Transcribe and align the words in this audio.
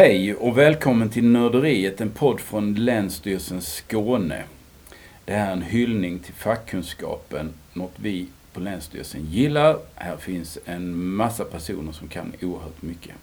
Hej 0.00 0.34
och 0.34 0.58
välkommen 0.58 1.08
till 1.08 1.24
Nörderiet, 1.24 2.00
en 2.00 2.10
podd 2.10 2.40
från 2.40 2.74
Länsstyrelsen 2.74 3.60
Skåne. 3.62 4.44
Det 5.24 5.32
här 5.32 5.48
är 5.48 5.52
en 5.52 5.62
hyllning 5.62 6.18
till 6.18 6.34
fackkunskapen, 6.34 7.52
något 7.72 7.92
vi 7.96 8.26
på 8.52 8.60
Länsstyrelsen 8.60 9.24
gillar. 9.24 9.78
Här 9.94 10.16
finns 10.16 10.58
en 10.64 11.04
massa 11.04 11.44
personer 11.44 11.92
som 11.92 12.08
kan 12.08 12.32
oerhört 12.42 12.82
mycket. 12.82 13.14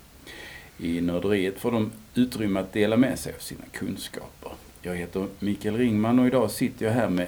I 0.77 1.01
Nörderiet 1.01 1.59
får 1.59 1.71
de 1.71 1.91
utrymme 2.15 2.59
att 2.59 2.73
dela 2.73 2.97
med 2.97 3.19
sig 3.19 3.33
av 3.33 3.39
sina 3.39 3.65
kunskaper. 3.71 4.51
Jag 4.81 4.95
heter 4.95 5.27
Mikael 5.39 5.77
Ringman 5.77 6.19
och 6.19 6.27
idag 6.27 6.51
sitter 6.51 6.85
jag 6.85 6.93
här 6.93 7.09
med 7.09 7.27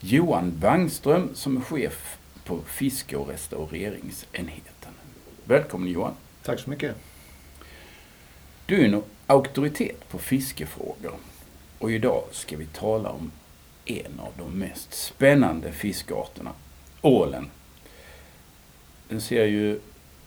Johan 0.00 0.52
Wangström 0.60 1.28
som 1.34 1.56
är 1.56 1.60
chef 1.60 2.18
på 2.44 2.60
fiske 2.66 3.16
och 3.16 3.28
restaureringsenheten. 3.28 4.92
Välkommen 5.44 5.88
Johan! 5.88 6.14
Tack 6.42 6.60
så 6.60 6.70
mycket! 6.70 7.07
Du 8.68 8.80
är 8.80 8.84
en 8.84 9.02
auktoritet 9.26 10.08
på 10.08 10.18
fiskefrågor 10.18 11.14
och 11.78 11.92
idag 11.92 12.24
ska 12.30 12.56
vi 12.56 12.66
tala 12.66 13.10
om 13.10 13.30
en 13.84 14.20
av 14.20 14.32
de 14.38 14.58
mest 14.58 14.94
spännande 14.94 15.72
fiskarterna, 15.72 16.50
ålen. 17.02 17.50
Den 19.08 19.20
ser 19.20 19.44
ju 19.44 19.80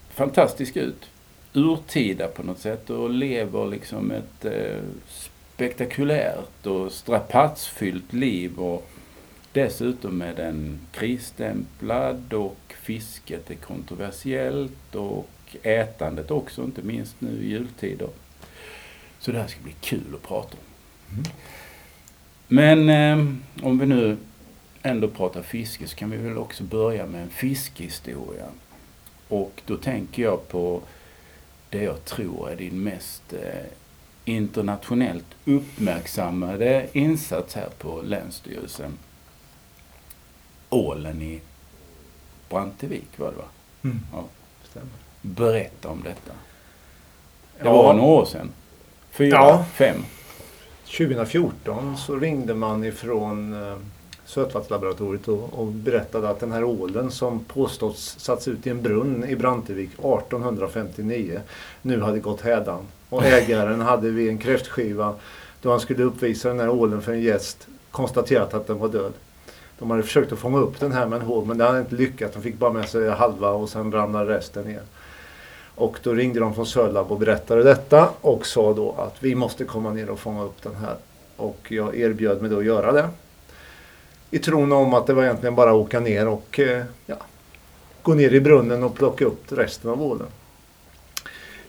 fantastisk 0.09 0.77
ut, 0.77 1.09
urtida 1.53 2.27
på 2.27 2.43
något 2.43 2.59
sätt 2.59 2.89
och 2.89 3.09
lever 3.09 3.65
liksom 3.65 4.11
ett 4.11 4.45
eh, 4.45 4.83
spektakulärt 5.07 6.65
och 6.65 6.91
strapatsfyllt 6.91 8.13
liv 8.13 8.59
och 8.59 8.89
dessutom 9.53 10.21
är 10.21 10.35
den 10.35 10.79
krisstämplad 10.91 12.33
och 12.33 12.73
fisket 12.81 13.51
är 13.51 13.55
kontroversiellt 13.55 14.95
och 14.95 15.29
ätandet 15.63 16.31
också, 16.31 16.63
inte 16.63 16.81
minst 16.81 17.15
nu 17.21 17.43
i 17.43 17.49
jultider. 17.49 18.09
Så 19.21 19.31
det 19.31 19.39
här 19.39 19.47
ska 19.47 19.61
bli 19.61 19.75
kul 19.81 20.15
att 20.15 20.27
prata 20.27 20.57
om. 20.57 20.63
Mm. 21.17 21.25
Men 22.47 22.89
eh, 22.89 23.65
om 23.67 23.79
vi 23.79 23.85
nu 23.85 24.17
ändå 24.81 25.07
pratar 25.07 25.41
fiske 25.41 25.87
så 25.87 25.95
kan 25.95 26.11
vi 26.11 26.17
väl 26.17 26.37
också 26.37 26.63
börja 26.63 27.05
med 27.05 27.21
en 27.21 27.29
fiskehistoria. 27.29 28.45
Och 29.27 29.61
då 29.65 29.77
tänker 29.77 30.23
jag 30.23 30.47
på 30.47 30.81
det 31.69 31.83
jag 31.83 32.05
tror 32.05 32.49
är 32.49 32.55
din 32.55 32.83
mest 32.83 33.33
eh, 33.33 33.65
internationellt 34.25 35.25
uppmärksammade 35.45 36.87
insats 36.93 37.55
här 37.55 37.69
på 37.77 38.01
Länsstyrelsen. 38.01 38.97
Ålen 40.69 41.21
i 41.21 41.41
Brantevik 42.49 43.09
var 43.17 43.31
det 43.31 43.37
va? 43.37 43.49
Mm. 43.83 43.99
Ja. 44.13 44.23
Berätta 45.21 45.89
om 45.89 46.03
detta. 46.03 46.33
Det 47.59 47.65
ja. 47.65 47.73
var 47.73 47.93
några 47.93 48.09
år 48.09 48.25
sedan. 48.25 48.51
Fyra, 49.11 49.35
ja. 49.35 49.65
fem? 49.73 49.97
2014 50.97 51.97
så 51.97 52.15
ringde 52.15 52.53
man 52.53 52.83
ifrån 52.83 53.53
eh, 53.53 53.75
Sötvattenlaboratoriet 54.25 55.27
och, 55.27 55.53
och 55.53 55.67
berättade 55.67 56.29
att 56.29 56.39
den 56.39 56.51
här 56.51 56.63
ålen 56.63 57.11
som 57.11 57.43
påståtts 57.43 58.19
satts 58.19 58.47
ut 58.47 58.67
i 58.67 58.69
en 58.69 58.81
brunn 58.81 59.25
i 59.29 59.35
Brantevik 59.35 59.89
1859 59.89 61.41
nu 61.81 62.01
hade 62.01 62.19
gått 62.19 62.41
hädan. 62.41 62.87
Och 63.09 63.25
ägaren 63.25 63.81
hade 63.81 64.09
vid 64.09 64.29
en 64.29 64.37
kräftskiva 64.37 65.15
då 65.61 65.71
han 65.71 65.79
skulle 65.79 66.03
uppvisa 66.03 66.49
den 66.49 66.59
här 66.59 66.69
ålen 66.69 67.01
för 67.01 67.11
en 67.11 67.21
gäst 67.21 67.67
konstaterat 67.91 68.53
att 68.53 68.67
den 68.67 68.79
var 68.79 68.87
död. 68.87 69.13
De 69.79 69.91
hade 69.91 70.03
försökt 70.03 70.31
att 70.31 70.39
fånga 70.39 70.59
upp 70.59 70.79
den 70.79 70.91
här 70.91 71.07
med 71.07 71.19
en 71.19 71.25
håv 71.25 71.47
men 71.47 71.57
det 71.57 71.65
hade 71.65 71.79
inte 71.79 71.95
lyckats. 71.95 72.33
De 72.33 72.41
fick 72.41 72.57
bara 72.57 72.73
med 72.73 72.89
sig 72.89 73.09
halva 73.09 73.49
och 73.49 73.69
sen 73.69 73.91
ramlade 73.91 74.33
resten 74.33 74.63
ner. 74.63 74.81
Och 75.81 75.99
då 76.03 76.13
ringde 76.13 76.39
de 76.39 76.55
från 76.55 76.65
Sörlab 76.65 77.11
och 77.11 77.19
berättade 77.19 77.63
detta 77.63 78.09
och 78.21 78.45
sa 78.45 78.73
då 78.73 78.95
att 78.97 79.15
vi 79.19 79.35
måste 79.35 79.63
komma 79.63 79.93
ner 79.93 80.09
och 80.09 80.19
fånga 80.19 80.43
upp 80.43 80.63
den 80.63 80.75
här. 80.75 80.95
Och 81.37 81.67
jag 81.69 81.97
erbjöd 81.97 82.41
mig 82.41 82.49
då 82.49 82.57
att 82.57 82.65
göra 82.65 82.91
det. 82.91 83.09
I 84.31 84.39
tron 84.39 84.71
om 84.71 84.93
att 84.93 85.07
det 85.07 85.13
var 85.13 85.23
egentligen 85.23 85.55
bara 85.55 85.69
att 85.69 85.75
åka 85.75 85.99
ner 85.99 86.27
och 86.27 86.59
eh, 86.59 86.83
ja, 87.05 87.15
gå 88.01 88.13
ner 88.13 88.33
i 88.33 88.41
brunnen 88.41 88.83
och 88.83 88.95
plocka 88.95 89.25
upp 89.25 89.51
resten 89.51 89.91
av 89.91 90.01
ålen. 90.01 90.27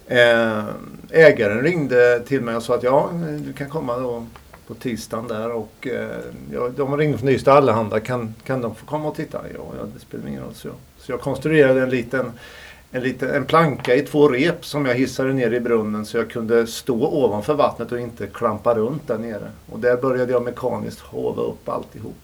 Eh, 0.06 0.64
ägaren 1.10 1.62
ringde 1.62 2.20
till 2.20 2.40
mig 2.40 2.56
och 2.56 2.62
sa 2.62 2.74
att 2.74 2.82
ja, 2.82 3.10
du 3.38 3.52
kan 3.52 3.70
komma 3.70 3.98
då 3.98 4.26
på 4.66 4.74
tisdagen 4.74 5.28
där 5.28 5.52
och 5.52 5.86
eh, 5.86 6.18
ja, 6.52 6.68
de 6.76 6.96
ringde 6.96 7.18
från 7.18 7.28
Ystad 7.28 7.52
Allehanda. 7.52 8.00
Kan, 8.00 8.34
kan 8.44 8.60
de 8.60 8.74
få 8.74 8.86
komma 8.86 9.08
och 9.08 9.16
titta? 9.16 9.40
Ja, 9.54 9.64
ja 9.78 9.86
det 9.94 10.00
spelar 10.00 10.28
ingen 10.28 10.42
roll. 10.42 10.54
Så 10.54 10.68
jag, 10.68 10.76
så 10.98 11.12
jag 11.12 11.20
konstruerade 11.20 11.82
en 11.82 11.90
liten 11.90 12.32
en, 12.94 13.02
liten, 13.02 13.30
en 13.30 13.44
planka 13.44 13.94
i 13.94 14.02
två 14.02 14.28
rep 14.28 14.64
som 14.64 14.86
jag 14.86 14.94
hissade 14.94 15.32
ner 15.32 15.52
i 15.52 15.60
brunnen 15.60 16.06
så 16.06 16.16
jag 16.16 16.30
kunde 16.30 16.66
stå 16.66 17.06
ovanför 17.06 17.54
vattnet 17.54 17.92
och 17.92 18.00
inte 18.00 18.26
klampa 18.26 18.74
runt 18.74 19.08
där 19.08 19.18
nere. 19.18 19.50
Och 19.70 19.78
där 19.78 19.96
började 19.96 20.32
jag 20.32 20.42
mekaniskt 20.42 21.00
hova 21.00 21.42
upp 21.42 21.68
alltihop. 21.68 22.16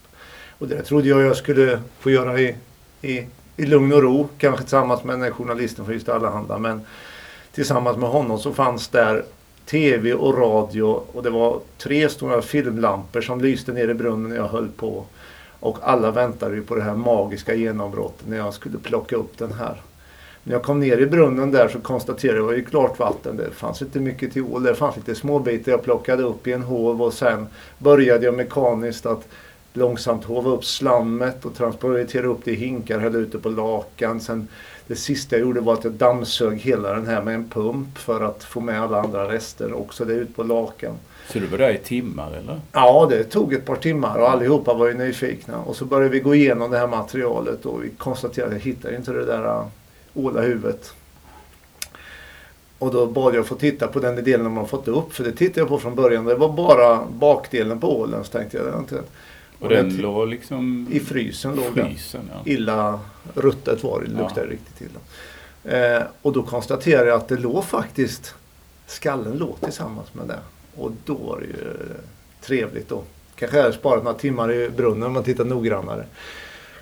Och 0.59 0.69
det 0.69 0.83
trodde 0.83 1.09
jag 1.09 1.23
jag 1.23 1.37
skulle 1.37 1.81
få 1.99 2.11
göra 2.11 2.41
i, 2.41 2.57
i, 3.03 3.27
i 3.57 3.67
lugn 3.67 3.93
och 3.93 4.03
ro, 4.03 4.28
kanske 4.39 4.62
tillsammans 4.62 5.05
med 5.05 5.15
den 5.15 5.23
här 5.23 5.31
journalisten 5.31 5.84
från 5.84 5.95
Ystad 5.95 6.15
Allehanda. 6.15 6.59
Men 6.59 6.81
tillsammans 7.53 7.97
med 7.97 8.09
honom 8.09 8.39
så 8.39 8.53
fanns 8.53 8.89
där 8.89 9.25
tv 9.67 10.15
och 10.15 10.39
radio 10.39 11.03
och 11.12 11.23
det 11.23 11.31
var 11.31 11.61
tre 11.78 12.09
stora 12.09 12.43
filmlampor 12.43 13.21
som 13.21 13.41
lyste 13.41 13.73
ner 13.73 13.89
i 13.89 13.95
brunnen 13.95 14.31
när 14.31 14.37
jag 14.37 14.49
höll 14.49 14.69
på. 14.69 15.05
Och 15.61 15.78
alla 15.83 16.11
väntade 16.11 16.55
ju 16.55 16.62
på 16.62 16.75
det 16.75 16.83
här 16.83 16.95
magiska 16.95 17.55
genombrottet 17.55 18.28
när 18.28 18.37
jag 18.37 18.55
skulle 18.55 18.78
plocka 18.78 19.17
upp 19.17 19.39
den 19.39 19.53
här. 19.53 19.83
När 20.48 20.54
jag 20.54 20.62
kom 20.62 20.81
ner 20.81 20.98
i 20.98 21.06
brunnen 21.06 21.50
där 21.50 21.69
så 21.69 21.81
konstaterade 21.81 22.38
jag 22.38 22.48
att 22.48 22.56
det 22.56 22.62
var 22.62 22.70
klart 22.70 22.98
vatten. 22.98 23.36
Det 23.36 23.50
fanns 23.50 23.82
inte 23.82 24.00
mycket 24.00 24.32
till 24.32 24.42
ål. 24.42 24.62
Det 24.62 24.75
fanns 24.75 24.97
lite 24.97 25.14
småbitar 25.14 25.72
jag 25.72 25.82
plockade 25.82 26.22
upp 26.22 26.47
i 26.47 26.53
en 26.53 26.62
hov 26.62 27.03
och 27.03 27.12
sen 27.12 27.47
började 27.78 28.25
jag 28.25 28.34
mekaniskt 28.34 29.06
att 29.06 29.28
långsamt 29.72 30.25
hova 30.25 30.50
upp 30.50 30.64
slammet 30.64 31.44
och 31.44 31.54
transportera 31.54 32.26
upp 32.26 32.41
det 32.44 32.50
i 32.50 32.54
hinkar, 32.54 32.98
hälla 32.98 33.19
ut 33.19 33.32
det 33.32 33.38
på 33.38 33.48
lakan. 33.48 34.20
Sen 34.20 34.48
det 34.86 34.97
sista 34.97 35.36
jag 35.36 35.47
gjorde 35.47 35.60
var 35.60 35.75
att 35.75 35.84
jag 35.84 35.92
dammsög 35.92 36.59
hela 36.59 36.92
den 36.92 37.06
här 37.06 37.22
med 37.22 37.34
en 37.34 37.48
pump 37.48 37.98
för 37.98 38.20
att 38.20 38.44
få 38.44 38.60
med 38.60 38.82
alla 38.82 39.00
andra 39.00 39.32
rester 39.32 39.72
också 39.72 40.04
det 40.04 40.12
ut 40.12 40.36
på 40.36 40.42
lakan. 40.42 40.94
Så 41.32 41.38
du 41.38 41.47
var 41.47 41.59
där 41.59 41.70
i 41.70 41.78
timmar 41.78 42.32
eller? 42.32 42.60
Ja, 42.72 43.06
det 43.10 43.25
tog 43.25 43.53
ett 43.53 43.66
par 43.66 43.76
timmar 43.76 44.19
och 44.19 44.30
allihopa 44.30 44.75
var 44.75 44.86
ju 44.86 44.94
nyfikna. 44.94 45.59
Och 45.59 45.76
så 45.76 45.84
började 45.84 46.10
vi 46.10 46.20
gå 46.20 46.34
igenom 46.34 46.70
det 46.70 46.78
här 46.78 46.86
materialet 46.86 47.66
och 47.66 47.84
vi 47.84 47.91
konstaterade 47.91 48.56
att 48.56 48.65
jag 48.65 48.72
hittade 48.72 48.97
inte 48.97 49.12
det 49.12 49.25
där 49.25 49.65
ålahuvudet. 50.19 50.93
Och 52.79 52.93
då 52.93 53.06
bad 53.06 53.34
jag 53.34 53.47
få 53.47 53.55
titta 53.55 53.89
på 53.89 54.01
den 54.01 54.25
delen 54.25 54.53
man 54.53 54.69
fått 54.69 54.89
upp. 54.89 55.12
För 55.12 55.25
det 55.25 55.33
tittade 55.33 55.61
jag 55.61 55.69
på 55.69 55.79
från 55.79 55.95
början. 55.95 56.25
Det 56.25 56.34
var 56.34 56.53
bara 56.53 57.05
bakdelen 57.12 57.81
på 57.81 58.01
ålen. 58.01 58.25
Så 58.25 58.33
tänkte 58.33 58.57
jag, 58.57 58.67
det 58.67 58.78
inte. 58.78 58.99
Och, 59.59 59.62
och 59.62 59.69
den 59.69 59.97
låg 59.97 60.28
liksom... 60.28 60.89
I 60.91 61.01
frysen 61.01 61.55
låg 61.55 61.75
frysen, 61.75 62.21
den. 62.28 62.37
Ja. 62.45 62.53
Illa 62.53 63.01
ruttet 63.34 63.84
var 63.84 64.01
det. 64.01 64.07
Det 64.07 64.23
luktade 64.23 64.47
ja. 64.47 64.53
riktigt 64.53 64.81
illa. 64.81 65.01
Eh, 65.97 66.03
och 66.23 66.33
då 66.33 66.43
konstaterade 66.43 67.09
jag 67.09 67.17
att 67.17 67.28
det 67.28 67.37
låg 67.37 67.65
faktiskt... 67.65 68.34
Skallen 68.87 69.39
låg 69.39 69.61
tillsammans 69.61 70.15
med 70.15 70.27
det. 70.28 70.39
Och 70.77 70.93
då 71.05 71.15
var 71.15 71.41
det 71.41 71.47
ju 71.47 71.77
trevligt 72.41 72.89
då. 72.89 73.03
Kanske 73.34 73.61
hade 73.62 73.73
sparat 73.73 74.05
några 74.05 74.19
timmar 74.19 74.53
i 74.53 74.71
brunnen 74.71 75.03
om 75.03 75.12
man 75.12 75.23
tittar 75.25 75.45
noggrannare. 75.45 76.05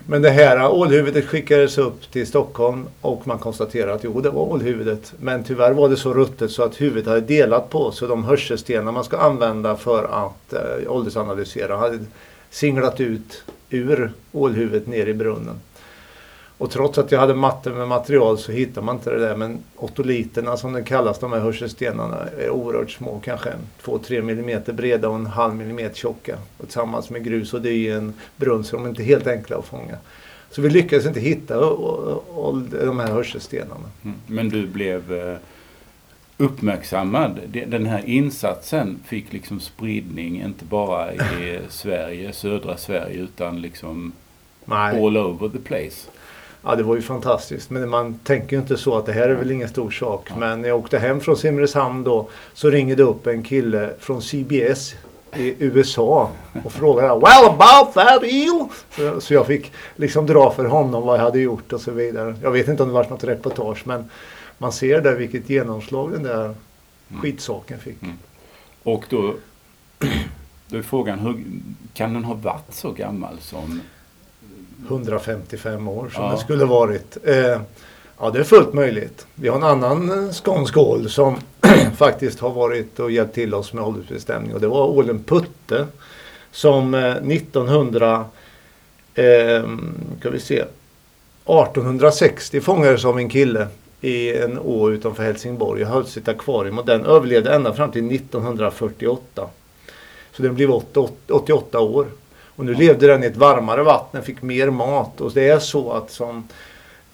Men 0.05 0.21
det 0.21 0.29
här 0.29 0.71
ålhuvudet 0.71 1.25
skickades 1.25 1.77
upp 1.77 2.11
till 2.11 2.27
Stockholm 2.27 2.85
och 3.01 3.27
man 3.27 3.37
konstaterade 3.37 3.93
att 3.93 4.03
jo, 4.03 4.21
det 4.21 4.29
var 4.29 4.41
ålhuvudet. 4.41 5.13
Men 5.19 5.43
tyvärr 5.43 5.71
var 5.71 5.89
det 5.89 5.97
så 5.97 6.13
ruttet 6.13 6.51
så 6.51 6.63
att 6.63 6.81
huvudet 6.81 7.07
hade 7.07 7.21
delat 7.21 7.69
på 7.69 7.91
sig. 7.91 8.07
De 8.07 8.23
hörselstenar 8.23 8.91
man 8.91 9.03
ska 9.03 9.17
använda 9.17 9.75
för 9.75 10.03
att 10.03 10.53
eh, 10.53 10.91
åldersanalysera 10.91 11.77
hade 11.77 11.99
singlat 12.49 12.99
ut 12.99 13.43
ur 13.69 14.11
ålhuvudet 14.31 14.87
ner 14.87 15.05
i 15.05 15.13
brunnen. 15.13 15.59
Och 16.57 16.71
trots 16.71 16.97
att 16.97 17.11
jag 17.11 17.19
hade 17.19 17.33
matte 17.33 17.69
med 17.69 17.87
material 17.87 18.37
så 18.37 18.51
hittar 18.51 18.81
man 18.81 18.95
inte 18.95 19.09
det 19.09 19.19
där. 19.19 19.35
Men 19.35 19.59
otoliterna 19.75 20.57
som 20.57 20.73
det 20.73 20.83
kallas, 20.83 21.19
de 21.19 21.33
här 21.33 21.39
hörselstenarna, 21.39 22.17
är 22.39 22.49
oerhört 22.49 22.91
små. 22.91 23.21
Kanske 23.25 23.53
2-3 23.83 24.19
mm 24.19 24.61
breda 24.65 25.09
och 25.09 25.15
en 25.15 25.25
halv 25.25 25.55
millimeter 25.55 25.95
tjocka. 25.95 26.37
Och 26.57 26.65
tillsammans 26.65 27.09
med 27.09 27.23
grus 27.23 27.53
och 27.53 27.61
dy 27.61 27.69
i 27.69 27.91
en 27.91 28.13
brunn 28.35 28.63
så 28.63 28.75
de 28.75 28.85
är 28.85 28.89
inte 28.89 29.03
helt 29.03 29.27
enkla 29.27 29.57
att 29.57 29.65
fånga. 29.65 29.97
Så 30.51 30.61
vi 30.61 30.69
lyckades 30.69 31.05
inte 31.05 31.19
hitta 31.19 31.55
de 32.85 32.99
här 32.99 33.11
hörselstenarna. 33.11 33.89
Mm. 34.03 34.17
Men 34.27 34.49
du 34.49 34.67
blev 34.67 35.13
eh, 35.13 35.37
uppmärksammad. 36.37 37.39
Den 37.67 37.85
här 37.85 38.03
insatsen 38.05 38.99
fick 39.05 39.33
liksom 39.33 39.59
spridning, 39.59 40.41
inte 40.41 40.65
bara 40.65 41.13
i 41.13 41.59
Sverige, 41.69 42.33
södra 42.33 42.77
Sverige, 42.77 43.19
utan 43.19 43.61
liksom 43.61 44.13
Nej. 44.65 45.05
all 45.05 45.17
over 45.17 45.49
the 45.49 45.59
place. 45.59 46.07
Ja, 46.67 46.75
det 46.75 46.83
var 46.83 46.95
ju 46.95 47.01
fantastiskt. 47.01 47.69
Men 47.69 47.89
man 47.89 48.19
tänker 48.23 48.55
ju 48.55 48.61
inte 48.61 48.77
så 48.77 48.97
att 48.97 49.05
det 49.05 49.13
här 49.13 49.29
är 49.29 49.35
väl 49.35 49.51
ingen 49.51 49.69
stor 49.69 49.91
sak. 49.91 50.29
Men 50.37 50.61
när 50.61 50.69
jag 50.69 50.79
åkte 50.79 50.99
hem 50.99 51.19
från 51.19 51.37
Simrishamn 51.37 52.03
då 52.03 52.29
så 52.53 52.69
ringde 52.69 52.95
det 52.95 53.03
upp 53.03 53.27
en 53.27 53.43
kille 53.43 53.93
från 53.99 54.21
CBS 54.21 54.95
i 55.35 55.55
USA 55.59 56.29
och 56.63 56.71
frågade 56.71 57.07
Well 57.07 57.45
about 57.45 57.93
that 57.93 58.23
eel? 58.23 58.65
Så, 58.95 59.21
så 59.21 59.33
jag 59.33 59.47
fick 59.47 59.71
liksom 59.95 60.25
dra 60.25 60.51
för 60.51 60.65
honom 60.65 61.03
vad 61.03 61.17
jag 61.17 61.23
hade 61.23 61.39
gjort 61.39 61.73
och 61.73 61.81
så 61.81 61.91
vidare. 61.91 62.35
Jag 62.41 62.51
vet 62.51 62.67
inte 62.67 62.83
om 62.83 62.89
det 62.89 62.95
var 62.95 63.09
något 63.09 63.23
reportage 63.23 63.87
men 63.87 64.09
man 64.57 64.71
ser 64.71 65.01
där 65.01 65.15
vilket 65.15 65.49
genomslag 65.49 66.11
den 66.11 66.23
där 66.23 66.55
Mm. 67.09 67.21
skitsaken 67.21 67.79
fick. 67.79 68.03
Mm. 68.03 68.15
Och 68.83 69.05
då, 69.09 69.35
då 70.67 70.77
är 70.77 70.81
frågan, 70.81 71.19
hur, 71.19 71.43
kan 71.93 72.13
den 72.13 72.23
ha 72.23 72.33
varit 72.33 72.73
så 72.73 72.91
gammal 72.91 73.37
som... 73.39 73.81
155 74.87 75.87
år 75.87 76.09
som 76.13 76.23
Ja. 76.23 76.31
det 76.31 76.37
skulle 76.37 76.65
varit. 76.65 77.17
Eh, 77.23 77.61
ja, 78.19 78.29
det 78.33 78.39
är 78.39 78.43
fullt 78.43 78.73
möjligt. 78.73 79.27
Vi 79.35 79.47
har 79.47 79.55
en 79.57 79.63
annan 79.63 80.33
skånsk 80.33 80.77
ål 80.77 81.09
som 81.09 81.35
faktiskt 81.97 82.39
har 82.39 82.49
varit 82.49 82.99
och 82.99 83.11
hjälpt 83.11 83.33
till 83.33 83.53
oss 83.53 83.73
med 83.73 83.83
åldersbestämning 83.83 84.53
och 84.53 84.61
det 84.61 84.67
var 84.67 84.85
ålen 84.85 85.23
Putte 85.23 85.87
som 86.51 86.93
eh, 86.93 87.15
1900 87.15 88.25
eh, 89.13 89.63
ska 90.19 90.29
vi 90.29 90.39
se 90.39 90.63
1860 91.45 92.61
fångades 92.61 93.05
av 93.05 93.17
en 93.17 93.29
kille 93.29 93.67
i 94.01 94.37
en 94.37 94.59
å 94.59 94.89
utanför 94.89 95.23
Helsingborg 95.23 95.85
och 95.85 96.17
i 96.17 96.19
ett 96.19 96.27
akvarium 96.27 96.79
och 96.79 96.85
den 96.85 97.05
överlevde 97.05 97.55
ända 97.55 97.73
fram 97.73 97.91
till 97.91 98.15
1948. 98.15 99.47
Så 100.31 100.43
den 100.43 100.55
blev 100.55 100.71
88 100.71 101.13
88 101.33 101.79
år. 101.79 102.05
Och 102.57 102.65
nu 102.65 102.73
levde 102.73 103.07
den 103.07 103.23
i 103.23 103.27
ett 103.27 103.37
varmare 103.37 103.83
vatten, 103.83 104.23
fick 104.23 104.41
mer 104.41 104.69
mat 104.69 105.21
och 105.21 105.31
det 105.33 105.49
är 105.49 105.59
så 105.59 105.91
att 105.91 106.11
som 106.11 106.47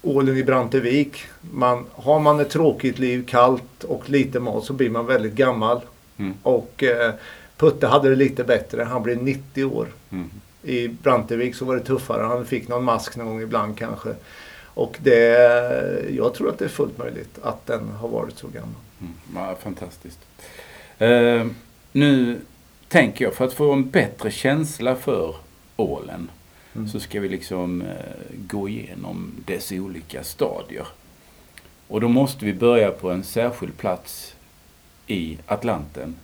ålen 0.01 0.37
i 0.37 0.43
Brantevik, 0.43 1.23
man, 1.51 1.85
har 1.91 2.19
man 2.19 2.39
ett 2.39 2.49
tråkigt 2.49 2.99
liv, 2.99 3.25
kallt 3.27 3.83
och 3.83 4.09
lite 4.09 4.39
mat 4.39 4.63
så 4.63 4.73
blir 4.73 4.89
man 4.89 5.05
väldigt 5.05 5.33
gammal. 5.33 5.81
Mm. 6.17 6.33
Och 6.43 6.83
eh, 6.83 7.13
Putte 7.57 7.87
hade 7.87 8.09
det 8.09 8.15
lite 8.15 8.43
bättre, 8.43 8.83
han 8.83 9.03
blev 9.03 9.23
90 9.23 9.65
år. 9.65 9.87
Mm. 10.09 10.29
I 10.63 10.87
Brantevik 10.87 11.55
så 11.55 11.65
var 11.65 11.75
det 11.75 11.83
tuffare, 11.83 12.23
han 12.23 12.45
fick 12.45 12.67
någon 12.67 12.83
mask 12.83 13.15
någon 13.15 13.27
gång 13.27 13.41
ibland 13.41 13.77
kanske. 13.77 14.09
Och 14.73 14.97
det, 15.03 16.09
jag 16.09 16.33
tror 16.33 16.49
att 16.49 16.59
det 16.59 16.65
är 16.65 16.69
fullt 16.69 16.97
möjligt 16.97 17.39
att 17.41 17.67
den 17.67 17.89
har 17.89 18.07
varit 18.07 18.37
så 18.37 18.47
gammal. 18.47 18.81
Mm. 18.99 19.13
Ja, 19.35 19.55
fantastiskt. 19.63 20.19
Eh, 20.97 21.45
nu 21.91 22.39
tänker 22.93 23.25
jag, 23.25 23.33
för 23.33 23.45
att 23.45 23.53
få 23.53 23.71
en 23.73 23.89
bättre 23.89 24.31
känsla 24.31 24.95
för 24.95 25.35
ålen 25.75 26.29
Mm. 26.75 26.87
så 26.87 26.99
ska 26.99 27.19
vi 27.19 27.29
liksom 27.29 27.81
eh, 27.81 27.87
gå 28.47 28.69
igenom 28.69 29.31
dess 29.45 29.71
olika 29.71 30.23
stadier. 30.23 30.87
Och 31.87 32.01
då 32.01 32.07
måste 32.07 32.45
vi 32.45 32.53
börja 32.53 32.91
på 32.91 33.11
en 33.11 33.23
särskild 33.23 33.77
plats 33.77 34.35
i 35.07 35.37
Atlanten. 35.45 36.15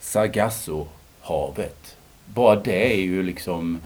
Sargassohavet. 0.00 1.96
Bara 2.26 2.56
det 2.56 2.92
är 2.92 3.02
ju 3.02 3.22
liksom 3.22 3.78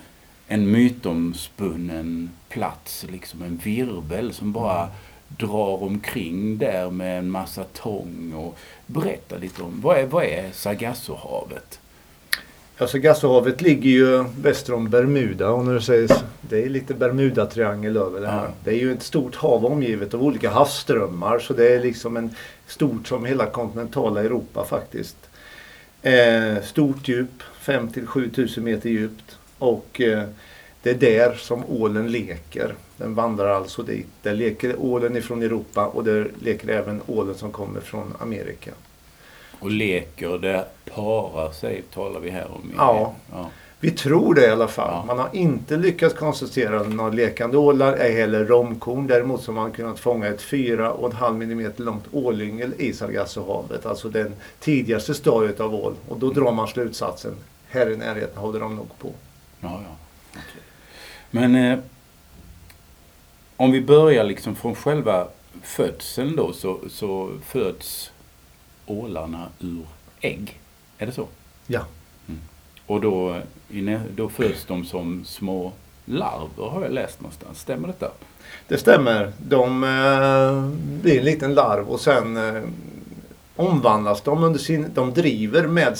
en 0.49 0.70
mytomspunnen 0.70 2.31
plats, 2.49 3.06
liksom 3.11 3.43
en 3.43 3.56
virvel 3.56 4.32
som 4.32 4.53
bara 4.53 4.88
drar 5.29 5.82
omkring 5.82 6.59
där 6.59 6.91
med 6.91 7.19
en 7.19 7.31
massa 7.31 7.65
tång 7.65 8.32
och 8.37 8.59
berätta 8.87 9.37
lite 9.37 9.62
om 9.62 9.81
vad 9.81 9.99
är, 9.99 10.06
vad 10.06 10.25
är 10.25 10.53
Sargassohavet? 10.53 11.81
Alltså 12.80 12.98
Gassohavet 12.98 13.60
ligger 13.60 13.90
ju 13.90 14.25
väster 14.40 14.75
om 14.75 14.90
Bermuda 14.90 15.50
och 15.50 15.64
när 15.64 15.75
det 15.75 15.80
sägs 15.80 16.12
det 16.40 16.62
är 16.62 16.69
lite 16.69 16.94
Bermuda-triangel 16.94 17.96
över 17.96 18.20
det 18.20 18.26
här. 18.26 18.44
Ja. 18.44 18.52
Det 18.64 18.70
är 18.70 18.75
ju 18.75 18.92
ett 18.92 19.02
stort 19.02 19.34
hav 19.34 19.66
omgivet 19.66 20.14
av 20.14 20.22
olika 20.22 20.50
havsströmmar 20.50 21.38
så 21.38 21.52
det 21.52 21.75
är 21.75 21.82
liksom 21.82 22.16
en 22.16 22.30
stort 22.66 23.08
som 23.08 23.25
hela 23.25 23.46
kontinentala 23.46 24.20
Europa 24.20 24.64
faktiskt. 24.64 25.16
Eh, 26.02 26.62
stort 26.64 27.08
djup, 27.08 27.42
5 27.60 27.88
till 27.88 28.06
7 28.06 28.30
tusen 28.30 28.64
meter 28.64 28.90
djupt 28.90 29.38
och 29.58 30.00
eh, 30.00 30.22
det 30.82 30.90
är 30.90 30.94
där 30.94 31.34
som 31.34 31.64
ålen 31.69 32.12
leker. 32.12 32.74
Den 32.96 33.14
vandrar 33.14 33.48
alltså 33.48 33.82
dit. 33.82 34.08
Där 34.22 34.34
leker 34.34 34.74
ålen 34.78 35.16
ifrån 35.16 35.42
Europa 35.42 35.86
och 35.86 36.04
där 36.04 36.31
leker 36.40 36.69
även 36.69 37.00
ålen 37.06 37.34
som 37.34 37.52
kommer 37.52 37.81
från 37.81 38.14
Amerika. 38.19 38.70
Och 39.58 39.70
leker, 39.70 40.38
det 40.38 40.64
parar 40.94 41.52
sig, 41.52 41.82
talar 41.94 42.20
vi 42.20 42.31
här 42.31 42.46
om. 42.50 42.72
Ja. 42.76 43.14
ja. 43.32 43.50
Vi 43.81 43.90
tror 43.90 44.34
det 44.34 44.46
i 44.46 44.50
alla 44.50 44.69
fall. 44.69 44.90
Ja. 44.93 45.05
Man 45.06 45.19
har 45.19 45.28
inte 45.32 45.76
lyckats 45.76 46.14
konstatera 46.14 46.82
några 46.82 47.10
lekande 47.10 47.58
ålar, 47.58 47.96
ej 47.96 48.12
heller 48.12 48.44
romkorn. 48.44 49.06
Däremot 49.06 49.43
så 49.43 49.52
har 49.52 49.60
man 49.60 49.72
kunnat 49.72 49.99
fånga 49.99 50.26
ett 50.26 50.43
4,5 50.43 51.43
mm 51.43 51.72
långt 51.76 52.05
ålyngel 52.12 52.72
i 52.78 52.93
Sargassohavet. 52.93 53.87
Alltså 53.87 54.08
den 54.08 54.34
tidigaste 54.60 55.14
stadiet 55.14 55.60
av 55.60 55.75
ål. 55.75 55.94
Och 56.08 56.19
då 56.19 56.31
drar 56.31 56.52
man 56.52 56.69
slutsatsen, 56.69 57.34
här 57.69 57.90
i 57.90 57.96
närheten 57.96 58.38
håller 58.38 58.60
de 58.60 58.76
nog 58.76 58.99
på. 58.99 59.12
Ja, 59.60 59.81
ja. 59.88 59.96
Okej. 60.31 60.62
Men 61.31 61.55
eh, 61.55 61.78
om 63.56 63.72
vi 63.72 63.81
börjar 63.81 64.25
liksom 64.25 64.56
från 64.56 64.75
själva 64.75 65.28
födseln 65.62 66.37
då 66.37 66.52
så, 66.52 66.78
så 66.90 67.32
föds 67.44 68.10
ålarna 68.90 69.49
ur 69.61 69.87
ägg. 70.20 70.61
Är 70.99 71.06
det 71.06 71.12
så? 71.12 71.26
Ja. 71.67 71.85
Och 72.87 73.00
då, 73.00 73.40
då 74.14 74.29
föds 74.29 74.64
de 74.64 74.85
som 74.85 75.25
små 75.25 75.73
larver 76.05 76.69
har 76.70 76.82
jag 76.82 76.93
läst 76.93 77.20
någonstans. 77.20 77.61
Stämmer 77.61 77.88
detta? 77.88 78.11
Det 78.69 78.79
stämmer. 78.79 79.32
De 79.38 79.85
eh, 79.85 80.70
blir 81.02 81.19
en 81.19 81.25
liten 81.25 81.55
larv 81.55 81.88
och 81.88 82.00
sen 82.00 82.37
eh, 82.37 82.62
omvandlas 83.56 84.20
de 84.23 84.44
under 84.44 84.58
sin... 84.58 84.87
De 84.94 85.14
driver 85.14 85.67
med, 85.67 85.99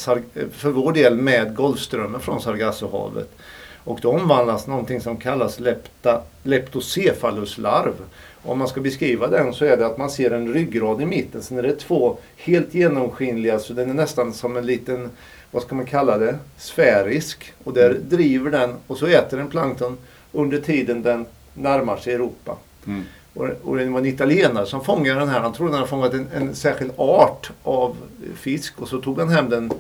för 0.53 0.71
vår 0.71 0.93
del 0.93 1.17
med 1.17 1.57
Golfströmmen 1.57 2.21
från 2.21 2.41
Sargassohavet. 2.41 3.39
Och 3.85 3.99
då 4.03 4.11
omvandlas 4.11 4.67
någonting 4.67 5.01
som 5.01 5.17
kallas 5.17 5.61
lepta, 5.61 6.23
leptocephaluslarv. 6.43 7.95
Om 8.43 8.59
man 8.59 8.69
ska 8.69 8.81
beskriva 8.81 9.27
den 9.27 9.55
så 9.55 9.65
är 9.65 9.77
det 9.77 9.87
att 9.87 9.99
man 9.99 10.11
ser 10.11 10.31
en 10.31 10.53
ryggrad 10.53 11.03
i 11.03 11.07
mitten. 11.07 11.43
Sen 11.43 11.59
är 11.59 11.63
det 11.63 11.77
två 11.77 12.17
helt 12.37 12.75
genomskinliga 12.75 13.59
så 13.59 13.73
den 13.73 13.91
är 13.91 13.95
nästan 13.95 14.33
som 14.33 14.57
en 14.57 14.67
liten, 14.67 15.11
vad 15.51 15.63
ska 15.63 15.75
man 15.75 15.87
kalla 15.87 16.19
det, 16.19 16.39
sfärisk. 16.57 17.53
Och 17.65 17.73
där 17.73 17.95
driver 17.95 18.51
den 18.51 18.75
och 18.87 18.97
så 18.97 19.07
äter 19.07 19.37
den 19.37 19.49
plankton 19.49 19.99
under 20.33 20.61
tiden 20.61 21.03
den 21.03 21.27
närmar 21.55 21.97
sig 21.97 22.15
Europa. 22.15 22.57
Mm. 22.87 23.05
Och, 23.35 23.49
och 23.63 23.77
det 23.77 23.85
var 23.85 23.99
en 23.99 24.07
italienare 24.07 24.67
som 24.67 24.85
fångade 24.85 25.21
den 25.21 25.29
här. 25.29 25.41
Han 25.41 25.53
trodde 25.53 25.73
han 25.73 25.79
hade 25.79 25.91
fångat 25.91 26.15
en, 26.15 26.27
en 26.35 26.55
särskild 26.55 26.93
art 26.97 27.51
av 27.63 27.97
fisk 28.35 28.83
och 28.83 28.89
så 28.89 29.01
tog 29.01 29.19
han 29.19 29.29
hem 29.29 29.51
den 29.51 29.73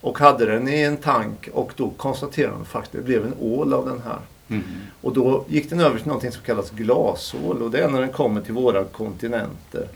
och 0.00 0.18
hade 0.18 0.46
den 0.46 0.68
i 0.68 0.82
en 0.82 0.96
tank 0.96 1.48
och 1.52 1.72
då 1.76 1.90
konstaterade 1.90 2.54
han 2.54 2.64
faktiskt 2.64 2.92
det 2.92 3.02
blev 3.02 3.24
en 3.26 3.34
ål 3.40 3.74
av 3.74 3.86
den 3.86 4.02
här. 4.04 4.18
Mm. 4.48 4.62
Och 5.00 5.12
då 5.12 5.44
gick 5.48 5.70
den 5.70 5.80
över 5.80 5.98
till 5.98 6.06
någonting 6.06 6.32
som 6.32 6.42
kallas 6.42 6.70
glasål 6.70 7.62
och 7.62 7.70
det 7.70 7.80
är 7.80 7.88
när 7.88 8.00
den 8.00 8.12
kommer 8.12 8.40
till 8.40 8.54
våra 8.54 8.84
kontinenter. 8.84 9.88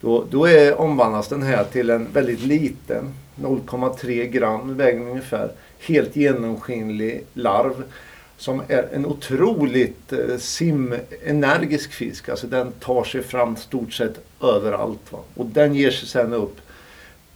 Då, 0.00 0.24
då 0.30 0.48
är, 0.48 0.80
omvandlas 0.80 1.28
den 1.28 1.42
här 1.42 1.64
till 1.64 1.90
en 1.90 2.12
väldigt 2.12 2.42
liten, 2.42 3.14
0,3 3.36 4.24
gram 4.24 4.76
väger 4.76 4.98
den 4.98 5.08
ungefär, 5.08 5.52
helt 5.78 6.16
genomskinlig 6.16 7.24
larv 7.34 7.84
som 8.36 8.62
är 8.68 8.88
en 8.92 9.06
otroligt 9.06 10.12
eh, 10.12 10.36
simenergisk 10.38 11.92
fisk. 11.92 12.28
Alltså 12.28 12.46
den 12.46 12.72
tar 12.72 13.04
sig 13.04 13.22
fram 13.22 13.56
stort 13.56 13.92
sett 13.92 14.20
överallt. 14.42 15.12
Va? 15.12 15.18
Och 15.34 15.46
den 15.46 15.74
ger 15.74 15.90
sig 15.90 16.08
sen 16.08 16.32
upp, 16.32 16.56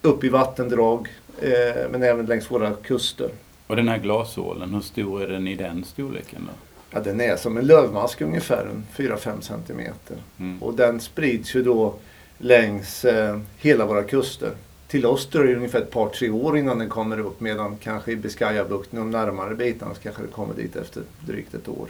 upp 0.03 0.25
i 0.25 0.29
vattendrag 0.29 1.09
eh, 1.41 1.91
men 1.91 2.03
även 2.03 2.27
längs 2.27 2.51
våra 2.51 2.71
kuster. 2.71 3.31
Och 3.73 3.77
den 3.77 3.89
här 3.89 3.99
glasålen, 3.99 4.75
hur 4.75 4.81
stor 4.81 5.23
är 5.23 5.29
den 5.29 5.49
i 5.49 5.55
den 5.55 5.85
storleken 5.85 6.41
då? 6.47 6.53
Ja, 6.91 7.01
den 7.01 7.21
är 7.21 7.37
som 7.37 7.57
en 7.57 7.67
lövmask 7.67 8.21
ungefär, 8.21 8.67
en 8.67 8.85
4-5 8.97 9.41
centimeter. 9.41 10.17
Mm. 10.39 10.63
Och 10.63 10.75
den 10.75 11.01
sprids 11.01 11.55
ju 11.55 11.63
då 11.63 11.95
längs 12.39 13.05
eh, 13.05 13.41
hela 13.59 13.87
våra 13.87 14.03
kuster. 14.03 14.51
Till 14.89 15.07
oss 15.07 15.27
dröjer 15.27 15.51
det 15.51 15.57
ungefär 15.57 15.79
ett 15.79 15.91
par 15.91 16.09
tre 16.09 16.31
år 16.31 16.59
innan 16.59 16.79
den 16.79 16.89
kommer 16.89 17.21
upp 17.21 17.41
medan 17.41 17.77
kanske 17.77 18.13
i 18.13 18.17
Biscayabukten, 18.17 18.99
de 18.99 19.11
närmare 19.11 19.55
bitarna, 19.55 19.95
så 19.95 20.01
kanske 20.01 20.23
det 20.23 20.29
kommer 20.29 20.55
dit 20.55 20.77
efter 20.77 21.03
drygt 21.21 21.55
ett 21.55 21.69
år. 21.69 21.89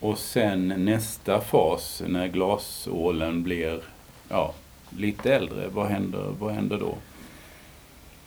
Och 0.00 0.18
sen 0.18 0.68
nästa 0.68 1.40
fas 1.40 2.02
när 2.06 2.28
glasålen 2.28 3.42
blir 3.42 3.82
ja, 4.28 4.54
lite 4.90 5.34
äldre, 5.34 5.68
vad 5.68 5.86
händer, 5.86 6.34
vad 6.38 6.52
händer 6.52 6.78
då? 6.78 6.94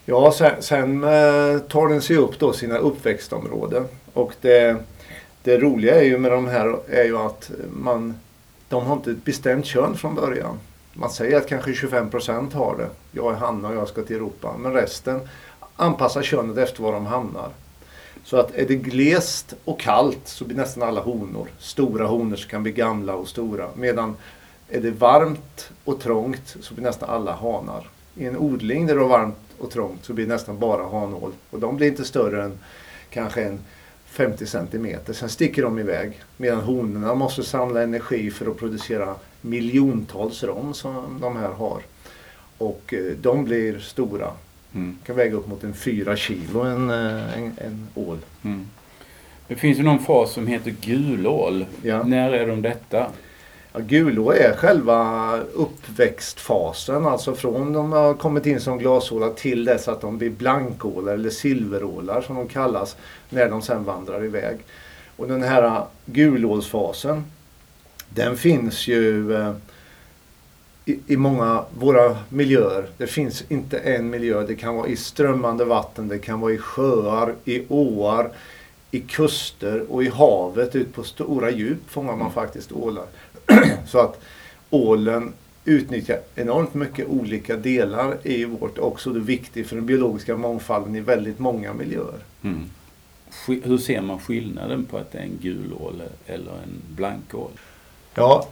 Ja, 0.05 0.31
sen, 0.31 0.61
sen 0.61 1.03
eh, 1.03 1.59
tar 1.59 1.87
den 1.87 2.01
sig 2.01 2.17
upp 2.17 2.39
då 2.39 2.53
sina 2.53 2.77
uppväxtområden. 2.77 3.87
Och 4.13 4.33
det, 4.41 4.77
det 5.43 5.57
roliga 5.57 5.95
är 5.95 6.03
ju 6.03 6.17
med 6.17 6.31
de 6.31 6.47
här 6.47 6.79
är 6.89 7.03
ju 7.03 7.17
att 7.17 7.51
man, 7.71 8.19
de 8.69 8.85
har 8.85 8.95
inte 8.95 9.11
ett 9.11 9.25
bestämt 9.25 9.65
kön 9.65 9.97
från 9.97 10.15
början. 10.15 10.59
Man 10.93 11.09
säger 11.09 11.37
att 11.37 11.47
kanske 11.47 11.71
25% 11.71 12.53
har 12.53 12.77
det. 12.77 12.89
Jag 13.11 13.33
är 13.33 13.37
Hanna 13.37 13.67
och 13.67 13.75
jag 13.75 13.87
ska 13.87 14.03
till 14.03 14.15
Europa. 14.15 14.55
Men 14.57 14.73
resten 14.73 15.19
anpassar 15.75 16.21
könet 16.21 16.57
efter 16.57 16.83
var 16.83 16.93
de 16.93 17.05
hamnar. 17.05 17.49
Så 18.23 18.37
att 18.37 18.55
är 18.55 18.67
det 18.67 18.75
glest 18.75 19.53
och 19.65 19.79
kallt 19.79 20.21
så 20.27 20.45
blir 20.45 20.57
nästan 20.57 20.83
alla 20.83 21.01
honor. 21.01 21.47
Stora 21.59 22.05
honor 22.05 22.35
som 22.35 22.49
kan 22.49 22.63
bli 22.63 22.71
gamla 22.71 23.15
och 23.15 23.27
stora. 23.27 23.67
Medan 23.75 24.15
är 24.69 24.81
det 24.81 24.91
varmt 24.91 25.69
och 25.83 25.99
trångt 25.99 26.55
så 26.61 26.73
blir 26.73 26.83
nästan 26.83 27.09
alla 27.09 27.35
hanar. 27.35 27.87
I 28.15 28.25
en 28.25 28.37
odling 28.37 28.87
där 28.87 28.95
det 28.95 29.01
är 29.01 29.05
varmt 29.05 29.37
och 29.63 29.71
trångt 29.71 30.05
så 30.05 30.13
blir 30.13 30.25
det 30.25 30.33
nästan 30.33 30.59
bara 30.59 30.83
hanål. 30.83 31.31
Och 31.49 31.59
de 31.59 31.77
blir 31.77 31.87
inte 31.87 32.05
större 32.05 32.43
än 32.43 32.59
kanske 33.09 33.43
en 33.43 33.59
50 34.05 34.45
centimeter. 34.45 35.13
Sen 35.13 35.29
sticker 35.29 35.63
de 35.63 35.79
iväg. 35.79 36.21
Medan 36.37 36.59
honorna 36.59 37.15
måste 37.15 37.43
samla 37.43 37.83
energi 37.83 38.31
för 38.31 38.51
att 38.51 38.57
producera 38.57 39.15
miljontals 39.41 40.43
rom 40.43 40.73
som 40.73 41.19
de 41.21 41.37
här 41.37 41.51
har. 41.51 41.81
Och 42.57 42.93
eh, 42.93 43.13
de 43.21 43.45
blir 43.45 43.79
stora. 43.79 44.31
Mm. 44.75 44.97
kan 45.05 45.15
väga 45.15 45.35
upp 45.35 45.47
mot 45.47 45.63
en 45.63 45.73
fyra 45.73 46.15
kilo 46.15 46.61
en, 46.61 46.89
eh, 46.89 47.37
en, 47.37 47.51
en 47.57 47.87
ål. 47.95 48.17
Mm. 48.43 48.67
Det 49.47 49.55
finns 49.55 49.79
ju 49.79 49.83
någon 49.83 49.99
fas 49.99 50.33
som 50.33 50.47
heter 50.47 50.75
gulål. 50.81 51.65
Ja. 51.81 52.03
När 52.03 52.31
är 52.31 52.47
de 52.47 52.61
detta? 52.61 53.07
Ja, 53.75 53.79
gulå 53.79 54.31
är 54.31 54.55
själva 54.55 55.39
uppväxtfasen, 55.53 57.05
alltså 57.05 57.35
från 57.35 57.73
de 57.73 57.91
har 57.91 58.13
kommit 58.13 58.45
in 58.45 58.59
som 58.59 58.77
glasålar 58.77 59.29
till 59.29 59.65
dess 59.65 59.87
att 59.87 60.01
de 60.01 60.17
blir 60.17 60.29
blankålar 60.29 61.13
eller 61.13 61.29
silverålar 61.29 62.21
som 62.21 62.35
de 62.35 62.47
kallas 62.47 62.95
när 63.29 63.49
de 63.49 63.61
sen 63.61 63.83
vandrar 63.83 64.25
iväg. 64.25 64.57
Och 65.15 65.27
den 65.27 65.43
här 65.43 65.85
gulålsfasen 66.05 67.23
den 68.09 68.37
finns 68.37 68.87
ju 68.87 69.35
eh, 69.35 69.53
i, 70.85 70.99
i 71.07 71.17
många 71.17 71.63
våra 71.79 72.17
miljöer. 72.29 72.87
Det 72.97 73.07
finns 73.07 73.43
inte 73.49 73.77
en 73.77 74.09
miljö. 74.09 74.43
Det 74.47 74.55
kan 74.55 74.75
vara 74.75 74.87
i 74.87 74.95
strömmande 74.95 75.65
vatten, 75.65 76.07
det 76.07 76.19
kan 76.19 76.39
vara 76.39 76.53
i 76.53 76.57
sjöar, 76.57 77.35
i 77.45 77.65
åar, 77.69 78.31
i 78.91 78.99
kuster 78.99 79.85
och 79.89 80.03
i 80.03 80.09
havet. 80.09 80.75
Ut 80.75 80.93
på 80.93 81.03
stora 81.03 81.51
djup 81.51 81.89
fångar 81.89 82.15
man 82.15 82.31
faktiskt 82.31 82.71
ålar. 82.71 83.05
Så 83.87 83.99
att 83.99 84.21
ålen 84.69 85.33
utnyttjar 85.65 86.19
enormt 86.35 86.73
mycket 86.73 87.07
olika 87.07 87.55
delar 87.57 88.17
i 88.23 88.45
vårt 88.45 88.77
också. 88.77 89.09
Det 89.09 89.19
är 89.19 89.21
viktigt 89.21 89.67
för 89.67 89.75
den 89.75 89.85
biologiska 89.85 90.37
mångfalden 90.37 90.95
i 90.95 90.99
väldigt 90.99 91.39
många 91.39 91.73
miljöer. 91.73 92.19
Mm. 92.41 92.63
Hur 93.47 93.77
ser 93.77 94.01
man 94.01 94.19
skillnaden 94.19 94.85
på 94.85 94.97
att 94.97 95.11
det 95.11 95.17
är 95.17 95.23
en 95.23 95.37
gulål 95.41 96.03
eller 96.25 96.51
en 96.51 96.81
blankål? 96.95 97.51
Ja, 98.15 98.47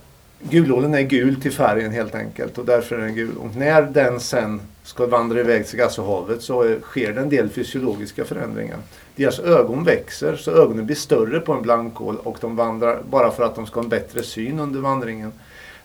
gulålen 0.50 0.94
är 0.94 1.02
gul 1.02 1.42
till 1.42 1.52
färgen 1.52 1.92
helt 1.92 2.16
enkelt 2.16 2.58
och 2.58 2.66
därför 2.66 2.96
är 2.96 3.02
den 3.02 3.16
gul. 3.16 3.38
Och 3.38 3.56
när 3.56 3.82
den 3.82 4.20
sen 4.20 4.62
ska 4.84 5.08
vandra 5.08 5.40
iväg 5.40 5.68
till 5.68 5.80
Gassehavet 5.80 6.42
så 6.42 6.76
sker 6.82 7.14
det 7.14 7.22
en 7.22 7.30
del 7.30 7.50
fysiologiska 7.50 8.26
förändringar. 8.26 8.78
Deras 9.16 9.40
ögon 9.40 9.84
växer 9.84 10.36
så 10.36 10.52
ögonen 10.52 10.86
blir 10.86 10.96
större 10.96 11.40
på 11.40 11.54
en 11.54 11.62
blankål 11.62 12.18
och 12.24 12.38
de 12.42 12.56
vandrar 12.56 13.02
bara 13.10 13.32
för 13.32 13.44
att 13.44 13.56
de 13.56 13.66
ska 13.66 13.80
ha 13.80 13.84
en 13.84 13.90
bättre 13.90 14.24
syn 14.24 14.60
under 14.60 14.80
vandringen. 14.80 15.32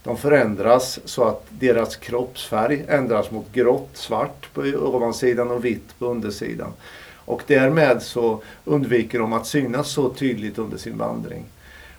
De 0.02 0.16
förändras 0.16 1.00
så 1.04 1.24
att 1.24 1.46
deras 1.48 1.96
kroppsfärg 1.96 2.84
ändras 2.88 3.30
mot 3.30 3.52
grått, 3.52 3.90
svart 3.92 4.48
på 4.54 4.60
ovansidan 4.60 5.50
och 5.50 5.64
vitt 5.64 5.98
på 5.98 6.06
undersidan. 6.06 6.72
Och 7.14 7.42
därmed 7.46 8.02
så 8.02 8.42
undviker 8.64 9.18
de 9.18 9.32
att 9.32 9.46
synas 9.46 9.88
så 9.88 10.08
tydligt 10.08 10.58
under 10.58 10.78
sin 10.78 10.98
vandring. 10.98 11.44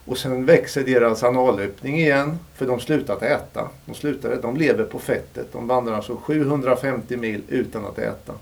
Och 0.08 0.18
sen 0.18 0.46
växer 0.46 0.84
deras 0.84 1.24
analöppning 1.24 2.00
igen 2.00 2.40
för 2.56 2.68
de 2.68 2.80
slutat 2.80 3.22
äta. 3.22 3.70
De, 3.86 3.96
slutar, 3.96 4.36
de 4.42 4.58
lever 4.58 4.84
på 4.84 5.00
fettet. 5.00 5.54
De 5.54 5.68
vandrar 5.68 5.94
alltså 5.94 6.16
750 6.16 7.18
mil 7.18 7.42
utan 7.48 7.86
att 7.86 8.00
äta. 8.00 8.34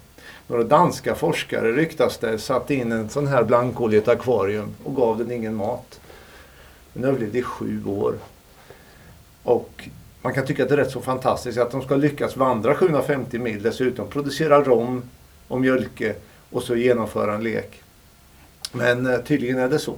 Några 0.47 0.63
danska 0.63 1.15
forskare 1.15 1.71
ryktas 1.71 2.17
det 2.17 2.37
satte 2.37 2.75
in 2.75 2.91
en 2.91 3.09
sån 3.09 3.27
här 3.27 3.43
blankål 3.43 3.93
i 3.93 3.97
ett 3.97 4.07
akvarium 4.07 4.75
och 4.83 4.95
gav 4.95 5.17
den 5.17 5.31
ingen 5.31 5.55
mat. 5.55 5.99
Den 6.93 7.03
överlevde 7.03 7.37
i 7.37 7.43
sju 7.43 7.85
år. 7.85 8.15
Och 9.43 9.89
man 10.21 10.33
kan 10.33 10.45
tycka 10.45 10.63
att 10.63 10.69
det 10.69 10.75
är 10.75 10.77
rätt 10.77 10.91
så 10.91 11.01
fantastiskt 11.01 11.57
att 11.57 11.71
de 11.71 11.81
ska 11.81 11.95
lyckas 11.95 12.37
vandra 12.37 12.75
750 12.75 13.39
mil 13.39 13.61
dessutom, 13.61 14.07
producera 14.07 14.61
rom 14.61 15.01
och 15.47 15.61
mjölke 15.61 16.15
och 16.51 16.63
så 16.63 16.75
genomföra 16.75 17.35
en 17.35 17.43
lek. 17.43 17.81
Men 18.71 19.05
eh, 19.05 19.19
tydligen 19.19 19.59
är 19.59 19.69
det 19.69 19.79
så. 19.79 19.95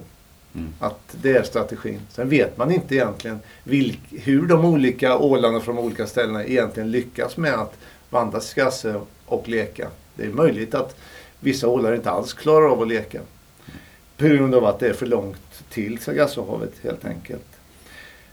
Mm. 0.58 0.74
Att 0.80 1.16
det 1.22 1.32
är 1.38 1.44
strategin. 1.44 2.00
Sen 2.10 2.30
vet 2.30 2.58
man 2.58 2.72
inte 2.72 2.96
egentligen 2.96 3.40
vilk, 3.64 4.00
hur 4.12 4.48
de 4.48 4.66
olika 4.66 5.18
ålarna 5.18 5.60
från 5.60 5.76
de 5.76 5.82
olika 5.86 6.08
ställena 6.08 6.46
egentligen 6.46 6.92
lyckas 6.92 7.38
med 7.38 7.54
att 7.54 7.74
vandra 8.10 8.40
skasse 8.40 9.02
och 9.26 9.48
leka. 9.50 9.88
Det 10.16 10.24
är 10.24 10.30
möjligt 10.30 10.76
att 10.76 10.96
vissa 11.40 11.68
ålar 11.68 11.96
inte 11.96 12.10
alls 12.12 12.34
klarar 12.34 12.68
av 12.72 12.82
att 12.82 12.88
leka. 12.88 13.22
På 14.18 14.26
grund 14.28 14.56
av 14.56 14.66
att 14.66 14.80
det 14.80 14.88
är 14.88 14.94
för 14.94 15.06
långt 15.06 15.64
till 15.70 16.00
Sargassohavet 16.00 16.74
helt 16.84 17.06
enkelt. 17.06 17.46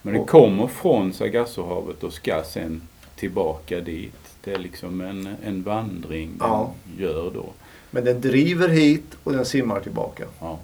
Men 0.03 0.15
det 0.15 0.25
kommer 0.25 0.67
från 0.67 1.13
Sargassohavet 1.13 2.03
och 2.03 2.13
ska 2.13 2.43
sen 2.43 2.83
tillbaka 3.17 3.81
dit. 3.81 4.15
Det 4.45 4.53
är 4.53 4.59
liksom 4.59 5.01
en, 5.01 5.35
en 5.45 5.63
vandring 5.63 6.29
den 6.39 6.49
Ja. 6.49 6.73
gör 6.99 7.31
då. 7.35 7.47
Men 7.91 8.05
den 8.05 8.21
driver 8.21 8.69
hit 8.69 9.07
och 9.25 9.33
den 9.33 9.45
simmar 9.45 9.81
tillbaka. 9.81 10.25
Ja. 10.41 10.59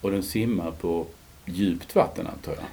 Och 0.00 0.10
den 0.10 0.22
simmar 0.22 0.70
på 0.70 1.06
djupt 1.44 1.94
vatten 1.94 2.26
antar 2.26 2.52
jag. 2.52 2.64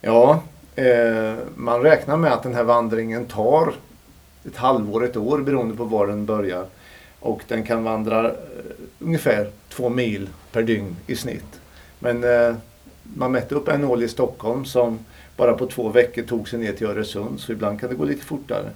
Ja, 0.00 0.42
eh, 0.82 1.34
man 1.54 1.82
räknar 1.82 2.16
med 2.16 2.32
att 2.32 2.42
den 2.42 2.54
här 2.54 2.64
vandringen 2.64 3.26
tar 3.26 3.74
ett 4.46 4.56
halvår, 4.56 5.04
ett 5.04 5.16
år 5.16 5.38
beroende 5.38 5.76
på 5.76 5.84
var 5.84 6.06
den 6.06 6.26
börjar. 6.26 6.66
Och 7.20 7.42
den 7.48 7.64
kan 7.64 7.84
vandra 7.84 8.24
eh, 8.24 8.34
ungefär 8.98 9.50
två 9.68 9.88
mil 9.88 10.28
per 10.52 10.62
dygn 10.62 10.96
i 11.06 11.16
snitt. 11.16 11.60
Men 11.98 12.24
eh, 12.24 12.56
man 13.02 13.32
mätte 13.32 13.54
upp 13.54 13.68
en 13.68 13.84
ål 13.84 14.02
i 14.02 14.08
Stockholm 14.08 14.64
som 14.64 14.98
bara 15.36 15.52
på 15.54 15.66
två 15.66 15.88
veckor 15.88 16.22
tog 16.22 16.48
sig 16.48 16.58
ner 16.58 16.72
till 16.72 16.86
Öresund 16.86 17.40
så 17.40 17.52
ibland 17.52 17.80
kan 17.80 17.90
det 17.90 17.96
gå 17.96 18.04
lite 18.04 18.24
fortare. 18.24 18.70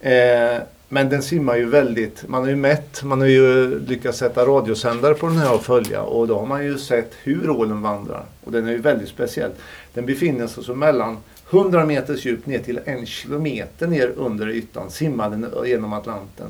Eh, 0.00 0.62
men 0.94 1.08
den 1.08 1.22
simmar 1.22 1.56
ju 1.56 1.64
väldigt, 1.64 2.28
man 2.28 2.42
har 2.42 2.48
ju 2.48 2.56
mätt, 2.56 3.02
man 3.02 3.20
har 3.20 3.28
ju 3.28 3.78
lyckats 3.80 4.18
sätta 4.18 4.46
radiosändare 4.46 5.14
på 5.14 5.26
den 5.26 5.36
här 5.36 5.54
och 5.54 5.62
följa 5.62 6.02
och 6.02 6.28
då 6.28 6.38
har 6.38 6.46
man 6.46 6.64
ju 6.64 6.78
sett 6.78 7.12
hur 7.22 7.50
ålen 7.50 7.82
vandrar. 7.82 8.24
Och 8.44 8.52
den 8.52 8.66
är 8.66 8.72
ju 8.72 8.78
väldigt 8.78 9.08
speciell. 9.08 9.50
Den 9.94 10.06
befinner 10.06 10.46
sig 10.46 10.64
så 10.64 10.74
mellan 10.74 11.16
100 11.50 11.86
meters 11.86 12.24
djup 12.24 12.46
ner 12.46 12.58
till 12.58 12.80
en 12.84 13.06
kilometer 13.06 13.86
ner 13.86 14.12
under 14.16 14.48
ytan, 14.48 14.90
simmar 14.90 15.30
den 15.30 15.46
genom 15.66 15.92
Atlanten. 15.92 16.46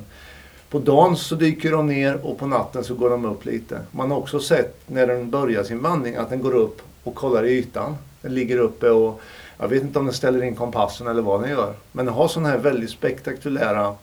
På 0.71 0.79
dagen 0.79 1.17
så 1.17 1.35
dyker 1.35 1.71
de 1.71 1.87
ner 1.87 2.27
och 2.27 2.39
på 2.39 2.47
natten 2.47 2.85
så 2.85 2.95
går 2.95 3.11
de 3.11 3.25
upp 3.25 3.45
lite. 3.45 3.79
Man 3.91 4.11
har 4.11 4.19
också 4.19 4.41
sett 4.41 4.77
när 4.87 5.07
den 5.07 5.31
börjar 5.31 5.65
sin 5.65 5.83
vandring 5.83 6.15
att 6.15 6.31
den 6.31 6.43
går 6.43 6.55
upp 6.55 6.83
och 7.03 7.15
kollar 7.15 7.45
i 7.45 7.59
ytan. 7.59 7.97
Den 8.23 8.35
ligger 8.35 8.59
uppe 8.59 8.91
och 8.91 9.21
jag 9.59 9.69
vet 9.69 9.83
inte 9.83 9.99
om 9.99 10.05
den 10.05 10.15
ställer 10.15 10.43
in 10.43 10.57
kompassen 10.57 11.07
eller 11.07 11.23
vad 11.23 11.41
den 11.41 11.51
gör. 11.51 11.75
Men 11.93 12.07
den 12.07 12.15
har 12.15 12.29
sådana 12.29 12.49
här 12.49 12.59
väldigt 12.59 12.91
spektakulära 12.91 13.95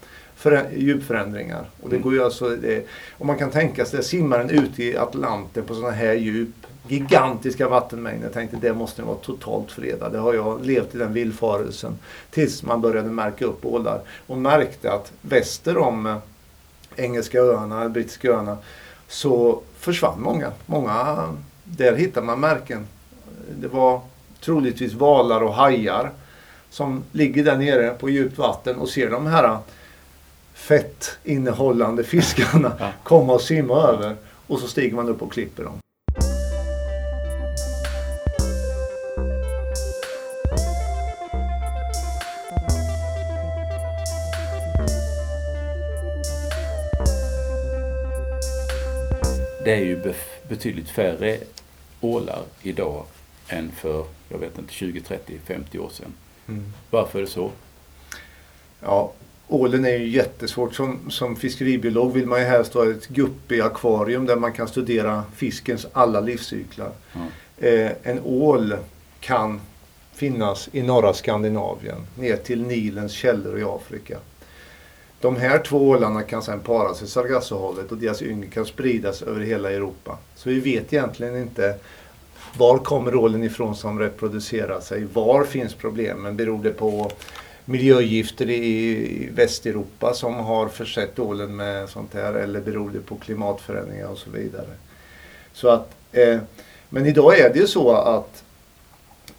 förä- 0.42 0.70
djupförändringar. 0.78 1.66
Och 1.84 1.90
det 1.90 1.96
Mm. 1.96 2.04
går 2.04 2.14
ju 2.14 2.24
alltså, 2.24 2.50
det, 2.50 2.86
om 3.18 3.28
man 3.28 3.38
kan 3.38 3.50
tänka 3.52 3.86
sig, 3.86 4.04
simmar 4.04 4.38
den 4.38 4.50
ute 4.50 4.84
i 4.84 4.98
Atlanten 4.98 5.64
på 5.66 5.74
sådana 5.76 5.94
här 5.94 6.14
djup, 6.14 6.50
gigantiska 6.88 7.70
vattenmängder. 7.70 8.24
Jag 8.24 8.34
tänkte 8.34 8.58
det 8.62 8.74
måste 8.74 9.02
vara 9.02 9.18
totalt 9.18 9.72
fredad. 9.72 10.12
Det 10.12 10.18
har 10.20 10.34
jag 10.34 10.66
levt 10.66 10.96
i 10.96 10.98
den 10.98 11.14
villfarelsen 11.14 11.98
tills 12.32 12.64
man 12.64 12.82
började 12.82 13.10
märka 13.10 13.46
upp 13.46 13.66
ålar 13.66 14.02
och 14.28 14.38
märkte 14.38 14.92
att 14.92 15.12
väster 15.22 15.78
om 15.78 16.06
eh, 16.06 16.18
Engelska 16.96 17.40
öarna, 17.40 17.90
Brittiska 17.90 18.30
öarna, 18.32 18.58
så 19.08 19.62
försvann 19.80 20.22
många. 20.22 20.52
Många, 20.66 21.28
där 21.64 21.96
hittar 21.96 22.22
man 22.22 22.40
märken. 22.40 22.88
Det 23.62 23.68
var 23.68 24.02
troligtvis 24.42 24.94
valar 24.94 25.42
och 25.44 25.54
hajar 25.54 26.12
som 26.70 27.04
ligger 27.12 27.44
där 27.44 27.58
nere 27.58 27.90
på 28.00 28.10
djupt 28.10 28.38
vatten 28.38 28.76
och 28.76 28.90
ser 28.90 29.10
de 29.10 29.26
här 29.26 29.58
fett 30.60 31.18
innehållande 31.24 32.04
fiskarna 32.04 32.72
Ja. 32.80 32.92
komma 33.04 33.34
och 33.34 33.42
simma 33.42 33.76
över. 33.88 34.16
Och 34.48 34.60
så 34.60 34.68
stiger 34.68 34.96
man 34.96 35.10
upp 35.10 35.22
och 35.22 35.32
klipper 35.34 35.64
dem. 35.64 35.80
Det 49.64 49.74
är 49.74 49.80
ju 49.86 50.14
betydligt 50.50 50.90
färre 50.90 51.38
ålar 52.02 52.42
idag 52.62 53.06
än 53.48 53.72
för, 53.72 54.06
jag 54.30 54.38
vet 54.38 54.58
inte, 54.58 54.74
20, 54.74 55.02
30, 55.02 55.40
50 55.46 55.80
år 55.80 55.90
sedan. 55.90 56.14
Varför 56.90 57.20
är 57.20 57.24
det 57.24 57.30
så? 57.30 57.52
Ja, 58.82 59.12
ålen 59.50 59.86
är 59.86 59.98
ju 59.98 60.08
jättesvårt. 60.08 60.76
Som, 60.76 61.00
som 61.10 61.36
fiskeribiolog 61.36 62.14
vill 62.14 62.26
man 62.26 62.40
ju 62.40 62.46
helst 62.46 62.74
ha 62.74 62.90
ett 62.90 63.08
guppy-akvarium 63.08 64.26
där 64.26 64.36
man 64.36 64.54
kan 64.54 64.68
studera 64.68 65.24
fiskens 65.36 65.88
alla 65.94 66.20
livscyklar. 66.20 66.92
Ja. 67.14 67.68
Eh, 67.68 67.92
en 68.04 68.20
ål 68.24 68.76
kan 69.20 69.62
finnas 70.14 70.70
i 70.72 70.82
norra 70.82 71.14
Skandinavien 71.14 71.98
ner 72.16 72.36
till 72.36 72.64
Nilens 72.66 73.12
källor 73.12 73.60
i 73.60 73.64
Afrika. 73.64 74.18
De 75.22 75.36
här 75.36 75.60
två 75.60 75.90
ålarna 75.90 76.24
kan 76.24 76.42
sedan 76.42 76.60
paras 76.60 77.02
i 77.02 77.08
Sargassohavet 77.08 77.92
och 77.92 77.98
deras 77.98 78.22
yngel 78.22 78.50
kan 78.50 78.66
spridas 78.66 79.22
över 79.22 79.42
hela 79.42 79.72
Europa. 79.72 80.18
Så 80.36 80.50
vi 80.50 80.60
vet 80.60 80.94
egentligen 80.94 81.38
inte 81.38 81.76
var 82.58 82.78
kommer 82.78 83.16
ålen 83.16 83.44
ifrån 83.44 83.76
som 83.76 84.00
reproducerar 84.00 84.80
sig? 84.80 85.08
Var 85.14 85.44
finns 85.44 85.74
problemen? 85.74 86.36
Beror 86.36 86.64
det 86.64 86.70
på 86.70 87.12
miljögifter 87.70 88.50
i 88.50 89.30
Västeuropa 89.34 90.14
som 90.14 90.36
har 90.36 90.68
försett 90.68 91.20
ålen 91.20 91.56
med 91.56 91.90
sånt 91.90 92.14
här 92.14 92.34
eller 92.34 92.62
beror 92.62 92.90
det 92.90 93.00
på 93.00 93.16
klimatförändringar 93.16 94.08
och 94.08 94.18
så 94.18 94.30
vidare? 94.30 94.70
Så 95.54 95.70
att, 95.70 95.96
eh, 96.12 96.40
men 96.90 97.06
idag 97.06 97.40
är 97.40 97.54
det 97.54 97.60
ju 97.60 97.68
så 97.68 97.92
att 97.92 98.44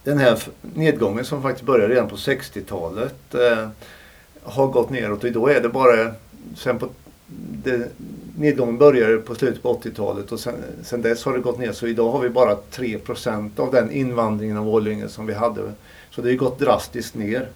den 0.05 0.19
här 0.19 0.43
nedgången 0.61 1.25
som 1.25 1.43
faktiskt 1.43 1.67
började 1.67 1.95
redan 1.95 2.09
på 2.09 2.17
60-talet 2.17 3.35
eh, 3.35 3.69
har 4.43 4.67
gått 4.67 4.91
neråt 4.91 5.25
och 5.25 5.33
då 5.33 5.49
är 5.49 5.61
det 5.61 5.69
bara 5.69 6.15
sen 6.57 6.79
på 6.79 6.89
det, 7.65 7.89
nedgången 8.37 8.79
började 8.79 9.17
på 9.17 9.35
slutet 9.35 9.63
på 9.63 9.75
80-talet 9.75 10.33
och 10.33 10.41
sen, 10.41 10.55
sen, 10.83 11.03
dess 11.03 11.25
har 11.25 11.33
det 11.33 11.39
gått 11.41 11.59
ner 11.59 11.73
så 11.73 11.87
idag 11.87 12.11
har 12.13 12.21
vi 12.21 12.29
bara 12.29 12.57
3% 12.73 13.61
av 13.61 13.73
den 13.73 13.91
invandringen 13.91 14.57
av 14.57 14.69
ålyngel 14.69 15.11
som 15.11 15.27
vi 15.27 15.35
hade. 15.35 15.73
Så 16.11 16.23
det 16.23 16.29
har 16.29 16.37
gått 16.37 16.59
drastiskt 16.59 17.15
ner 17.15 17.49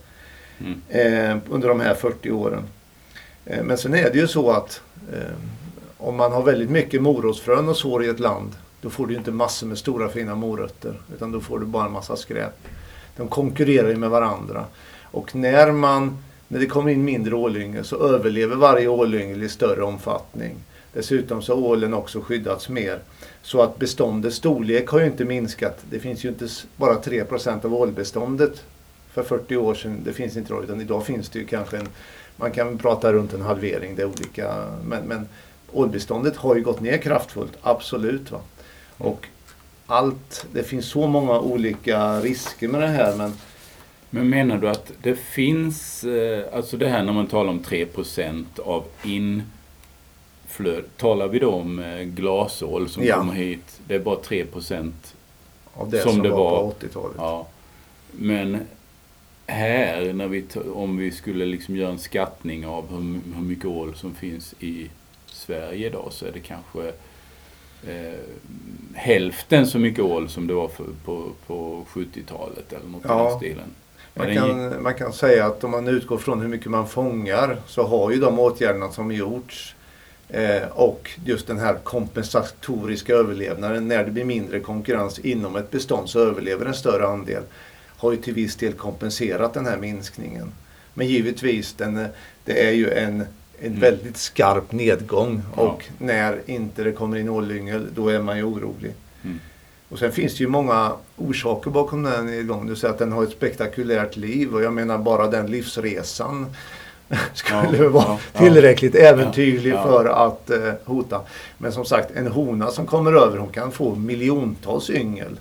mm. 0.59 0.81
eh, 0.89 1.37
under 1.49 1.67
de 1.67 1.79
här 1.79 1.93
40 1.93 2.31
åren. 2.31 2.63
Eh, 3.45 3.63
men 3.63 3.77
sen 3.77 3.93
är 3.93 4.11
det 4.11 4.17
ju 4.17 4.27
så 4.27 4.51
att 4.51 4.81
eh, 5.13 5.35
om 5.97 6.15
man 6.15 6.31
har 6.31 6.43
väldigt 6.43 6.69
mycket 6.69 7.01
morotsfrön 7.01 7.69
och 7.69 7.77
sår 7.77 8.03
i 8.03 8.07
ett 8.07 8.19
land 8.19 8.51
då 8.81 8.89
får 8.89 9.07
du 9.07 9.15
inte 9.15 9.31
massor 9.31 9.67
med 9.67 9.77
stora 9.77 10.09
fina 10.09 10.35
morötter 10.35 11.01
utan 11.15 11.31
då 11.31 11.39
får 11.39 11.59
du 11.59 11.65
bara 11.65 11.85
en 11.85 11.91
massa 11.91 12.15
skräp. 12.15 12.67
De 13.17 13.27
konkurrerar 13.27 13.89
ju 13.89 13.95
med 13.95 14.09
varandra. 14.09 14.65
Och 15.01 15.35
när 15.35 15.71
man 15.71 16.17
när 16.47 16.59
det 16.59 16.65
kommer 16.65 16.91
in 16.91 17.05
mindre 17.05 17.35
ålyngel 17.35 17.85
så 17.85 18.07
överlever 18.07 18.55
varje 18.55 18.87
ålyngel 18.87 19.43
i 19.43 19.49
större 19.49 19.83
omfattning. 19.83 20.55
Dessutom 20.93 21.41
så 21.41 21.55
har 21.55 21.61
ålen 21.61 21.93
också 21.93 22.21
skyddats 22.21 22.69
mer. 22.69 22.99
Så 23.41 23.61
att 23.61 23.79
beståndets 23.79 24.35
storlek 24.35 24.87
har 24.87 24.99
ju 24.99 25.05
inte 25.05 25.25
minskat. 25.25 25.79
Det 25.89 25.99
finns 25.99 26.25
ju 26.25 26.29
inte 26.29 26.47
bara 26.75 26.93
3% 26.93 27.65
av 27.65 27.73
ålbeståndet 27.73 28.63
för 29.15 29.23
40 29.23 29.57
år 29.57 29.75
sedan. 29.75 30.01
Det 30.05 30.13
finns 30.13 30.37
inte 30.37 30.53
då, 30.53 30.63
utan 30.63 30.81
idag 30.81 31.05
finns 31.05 31.29
det 31.29 31.39
ju 31.39 31.45
kanske 31.45 31.77
en, 31.77 31.87
man 32.35 32.51
kan 32.51 32.77
prata 32.77 33.13
runt 33.13 33.33
en 33.33 33.41
halvering. 33.41 33.95
Det 33.95 34.01
är 34.01 34.05
olika, 34.05 34.67
men, 34.83 35.03
men 35.03 35.27
ålbeståndet 35.71 36.35
har 36.35 36.55
ju 36.55 36.61
gått 36.61 36.81
ner 36.81 36.97
kraftfullt, 36.97 37.53
absolut. 37.61 38.31
Va? 38.31 38.39
Och 38.97 39.27
allt, 39.85 40.45
det 40.51 40.63
finns 40.63 40.85
så 40.85 41.07
många 41.07 41.39
olika 41.39 42.19
risker 42.19 42.67
med 42.67 42.81
det 42.81 42.87
här 42.87 43.15
men 43.15 43.33
men 44.09 44.29
menar 44.29 44.57
du 44.57 44.69
att 44.69 44.91
det 45.01 45.15
finns, 45.15 46.03
eh, 46.03 46.45
alltså 46.53 46.77
det 46.77 46.87
här 46.87 47.03
när 47.03 47.13
man 47.13 47.27
talar 47.27 47.49
om 47.49 47.59
3% 47.59 48.59
av 48.59 48.83
inflöde, 49.03 50.87
talar 50.97 51.27
vi 51.27 51.39
då 51.39 51.51
om 51.51 51.79
eh, 51.79 52.01
glasål 52.01 52.89
som 52.89 53.03
ja. 53.03 53.17
kommer 53.17 53.33
hit, 53.33 53.79
det 53.87 53.95
är 53.95 53.99
bara 53.99 54.15
3% 54.15 54.91
av 55.73 55.89
det 55.89 56.01
som, 56.01 56.11
som 56.11 56.21
det 56.23 56.29
var 56.29 56.61
på 56.61 56.73
80-talet? 56.79 57.15
Ja. 57.17 57.47
Men 58.11 58.59
här, 59.47 60.13
när 60.13 60.27
vi, 60.27 60.45
om 60.73 60.97
vi 60.97 61.11
skulle 61.11 61.45
liksom 61.45 61.75
göra 61.75 61.91
en 61.91 61.99
skattning 61.99 62.65
av 62.65 62.89
hur, 62.89 63.35
hur 63.35 63.43
mycket 63.43 63.65
ål 63.65 63.95
som 63.95 64.15
finns 64.15 64.55
i 64.59 64.89
Sverige 65.25 65.87
idag 65.87 66.07
så 66.11 66.25
är 66.25 66.31
det 66.31 66.39
kanske 66.39 66.87
eh, 67.87 68.19
hälften 68.93 69.67
så 69.67 69.79
mycket 69.79 70.03
ål 70.03 70.29
som 70.29 70.47
det 70.47 70.53
var 70.53 70.67
för, 70.67 70.85
på, 71.05 71.29
på 71.47 71.85
70-talet 71.93 72.73
eller 72.73 72.89
något 72.89 73.01
ja. 73.03 73.27
i 73.27 73.29
den 73.29 73.37
stilen. 73.37 73.69
Man 74.13 74.35
kan, 74.35 74.83
man 74.83 74.93
kan 74.93 75.13
säga 75.13 75.45
att 75.45 75.63
om 75.63 75.71
man 75.71 75.87
utgår 75.87 76.17
från 76.17 76.41
hur 76.41 76.47
mycket 76.47 76.71
man 76.71 76.87
fångar 76.87 77.57
så 77.67 77.83
har 77.83 78.11
ju 78.11 78.19
de 78.19 78.39
åtgärderna 78.39 78.91
som 78.91 79.11
gjorts 79.11 79.75
eh, 80.29 80.67
och 80.73 81.09
just 81.25 81.47
den 81.47 81.59
här 81.59 81.75
kompensatoriska 81.83 83.13
överlevnaden 83.13 83.87
när 83.87 84.05
det 84.05 84.11
blir 84.11 84.25
mindre 84.25 84.59
konkurrens 84.59 85.19
inom 85.19 85.55
ett 85.55 85.71
bestånd 85.71 86.09
så 86.09 86.19
överlever 86.19 86.65
en 86.65 86.73
större 86.73 87.07
andel 87.07 87.43
har 88.05 88.11
ju 88.11 88.17
till 88.17 88.33
viss 88.33 88.55
del 88.55 88.73
kompenserat 88.73 89.53
den 89.53 89.65
här 89.65 89.77
minskningen. 89.77 90.51
Men 90.93 91.07
givetvis, 91.07 91.73
den, 91.73 92.07
det 92.45 92.67
är 92.67 92.71
ju 92.71 92.89
en, 92.89 93.21
en 93.59 93.67
mm. 93.67 93.79
väldigt 93.79 94.17
skarp 94.17 94.71
nedgång 94.71 95.41
ja. 95.55 95.61
och 95.61 95.85
när 95.97 96.41
inte 96.45 96.83
det 96.83 96.91
kommer 96.91 97.17
in 97.17 97.29
ålyngel 97.29 97.87
då 97.95 98.09
är 98.09 98.21
man 98.21 98.37
ju 98.37 98.43
orolig. 98.43 98.93
Mm. 99.23 99.39
Och 99.89 99.99
sen 99.99 100.11
finns 100.11 100.37
det 100.37 100.43
ju 100.43 100.47
många 100.47 100.91
orsaker 101.17 101.71
bakom 101.71 102.03
den 102.03 102.11
här 102.11 102.23
nedgången. 102.23 102.67
Du 102.67 102.75
säger 102.75 102.93
att 102.93 102.99
den 102.99 103.11
har 103.11 103.23
ett 103.23 103.31
spektakulärt 103.31 104.15
liv 104.15 104.53
och 104.53 104.63
jag 104.63 104.73
menar 104.73 104.97
bara 104.97 105.27
den 105.27 105.47
livsresan 105.47 106.55
skulle 107.33 107.77
ja, 107.83 107.89
vara 107.89 108.05
ja, 108.33 108.39
tillräckligt 108.39 108.95
äventyrlig 108.95 109.73
för 109.73 110.05
att 110.05 110.49
eh, 110.49 110.73
hota. 110.85 111.21
Men 111.57 111.71
som 111.71 111.85
sagt, 111.85 112.11
en 112.11 112.27
hona 112.27 112.71
som 112.71 112.85
kommer 112.85 113.13
över 113.13 113.37
hon 113.37 113.49
kan 113.49 113.71
få 113.71 113.95
miljontals 113.95 114.89
yngel. 114.89 115.39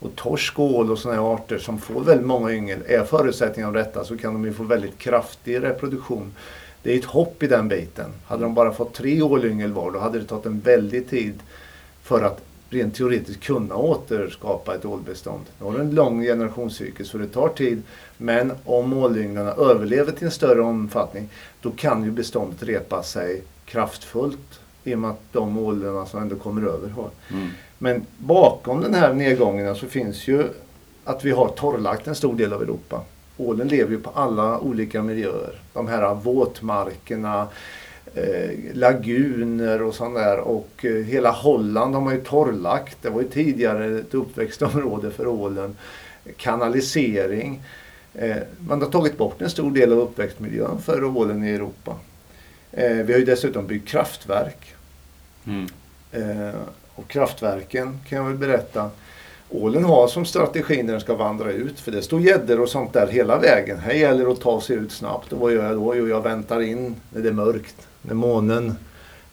Och 0.00 0.16
torsk, 0.16 0.58
ål 0.58 0.90
och 0.90 0.98
sådana 0.98 1.22
arter 1.22 1.58
som 1.58 1.78
får 1.78 2.00
väldigt 2.00 2.26
många 2.26 2.52
yngel, 2.52 2.78
är 2.86 3.04
förutsättningen 3.04 3.68
av 3.68 3.74
detta 3.74 4.04
så 4.04 4.16
kan 4.16 4.32
de 4.32 4.44
ju 4.44 4.52
få 4.52 4.62
väldigt 4.62 4.98
kraftig 4.98 5.62
reproduktion. 5.62 6.32
Det 6.82 6.94
är 6.94 6.98
ett 6.98 7.04
hopp 7.04 7.42
i 7.42 7.46
den 7.46 7.68
biten. 7.68 8.10
Hade 8.26 8.42
de 8.42 8.54
bara 8.54 8.72
fått 8.72 8.94
tre 8.94 9.22
ålyngel 9.22 9.72
var 9.72 9.90
då 9.90 9.98
hade 9.98 10.18
det 10.18 10.24
tagit 10.24 10.46
en 10.46 10.60
väldig 10.60 11.10
tid 11.10 11.34
för 12.02 12.22
att 12.24 12.40
rent 12.70 12.94
teoretiskt 12.94 13.42
kunna 13.42 13.74
återskapa 13.74 14.74
ett 14.74 14.84
ålbestånd. 14.84 15.44
Nu 15.58 15.64
har 15.64 15.78
en 15.78 15.94
lång 15.94 16.22
generationscykel 16.22 17.06
så 17.06 17.18
det 17.18 17.26
tar 17.26 17.48
tid. 17.48 17.82
Men 18.16 18.52
om 18.64 18.92
ålynglarna 18.92 19.52
överlever 19.52 20.12
till 20.12 20.24
en 20.24 20.30
större 20.30 20.60
omfattning 20.60 21.28
då 21.60 21.70
kan 21.70 22.04
ju 22.04 22.10
beståndet 22.10 22.62
repa 22.62 23.02
sig 23.02 23.42
kraftfullt 23.64 24.60
i 24.90 24.94
och 24.94 24.98
med 24.98 25.10
att 25.10 25.32
de 25.32 25.58
ålarna 25.58 26.06
som 26.06 26.22
ändå 26.22 26.36
kommer 26.36 26.62
över 26.62 26.88
har. 26.88 27.10
Mm. 27.30 27.48
Men 27.78 28.06
bakom 28.18 28.80
den 28.80 28.94
här 28.94 29.14
nedgången 29.14 29.76
så 29.76 29.86
finns 29.86 30.28
ju 30.28 30.44
att 31.04 31.24
vi 31.24 31.30
har 31.30 31.48
torrlagt 31.48 32.06
en 32.06 32.14
stor 32.14 32.34
del 32.34 32.52
av 32.52 32.62
Europa. 32.62 33.02
Ålen 33.36 33.68
lever 33.68 33.90
ju 33.90 34.00
på 34.00 34.10
alla 34.10 34.58
olika 34.58 35.02
miljöer. 35.02 35.60
De 35.72 35.88
här 35.88 36.14
våtmarkerna, 36.14 37.46
eh, 38.14 38.50
laguner 38.74 39.82
och 39.82 39.94
sånt 39.94 40.14
där. 40.14 40.38
Och 40.38 40.84
eh, 40.84 41.04
hela 41.04 41.30
Holland 41.30 41.94
har 41.94 42.02
man 42.02 42.14
ju 42.14 42.20
torrlagt. 42.20 42.98
Det 43.02 43.10
var 43.10 43.20
ju 43.20 43.28
tidigare 43.28 43.98
ett 43.98 44.14
uppväxtområde 44.14 45.10
för 45.10 45.26
ålen. 45.26 45.76
Kanalisering. 46.36 47.62
Eh, 48.14 48.36
man 48.68 48.82
har 48.82 48.88
tagit 48.88 49.18
bort 49.18 49.42
en 49.42 49.50
stor 49.50 49.70
del 49.70 49.92
av 49.92 49.98
uppväxtmiljön 49.98 50.78
för 50.82 51.04
ålen 51.04 51.44
i 51.44 51.50
Europa. 51.50 51.96
Eh, 52.72 52.96
vi 52.96 53.12
har 53.12 53.20
ju 53.20 53.24
dessutom 53.24 53.66
byggt 53.66 53.88
kraftverk. 53.88 54.74
Mm. 55.46 55.66
Eh, 56.12 56.60
och 56.94 57.08
kraftverken 57.08 58.00
kan 58.08 58.18
jag 58.18 58.24
väl 58.24 58.36
berätta 58.36 58.90
Ålen 59.50 59.84
har 59.84 60.08
som 60.08 60.24
strategi 60.24 60.82
när 60.82 60.92
den 60.92 61.00
ska 61.00 61.14
vandra 61.14 61.52
ut, 61.52 61.80
för 61.80 61.92
det 61.92 62.02
står 62.02 62.20
gäddor 62.20 62.60
och 62.60 62.68
sånt 62.68 62.92
där 62.92 63.06
hela 63.06 63.38
vägen. 63.38 63.78
Här 63.78 63.92
gäller 63.92 64.24
det 64.24 64.32
att 64.32 64.40
ta 64.40 64.60
sig 64.60 64.76
ut 64.76 64.92
snabbt. 64.92 65.32
Och 65.32 65.38
vad 65.38 65.52
gör 65.52 65.64
jag 65.64 65.76
då? 65.76 65.96
Jo, 65.96 66.08
jag 66.08 66.22
väntar 66.22 66.60
in 66.60 66.96
när 67.10 67.22
det 67.22 67.28
är 67.28 67.32
mörkt. 67.32 67.88
När 68.02 68.14
månen 68.14 68.76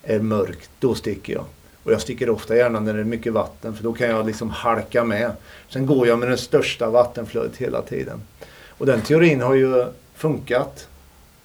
är 0.03 0.19
mörk, 0.19 0.57
då 0.79 0.95
sticker 0.95 1.33
jag. 1.33 1.45
Och 1.83 1.91
jag 1.91 2.01
sticker 2.01 2.29
ofta 2.29 2.55
gärna 2.55 2.79
när 2.79 2.93
det 2.93 2.99
är 2.99 3.03
mycket 3.03 3.33
vatten 3.33 3.75
för 3.75 3.83
då 3.83 3.93
kan 3.93 4.09
jag 4.09 4.25
liksom 4.25 4.49
halka 4.49 5.03
med. 5.03 5.31
Sen 5.69 5.85
går 5.85 6.07
jag 6.07 6.19
med 6.19 6.29
det 6.29 6.37
största 6.37 6.89
vattenflödet 6.89 7.57
hela 7.57 7.81
tiden. 7.81 8.21
Och 8.67 8.85
den 8.85 9.01
teorin 9.01 9.41
har 9.41 9.53
ju 9.53 9.85
funkat 10.15 10.87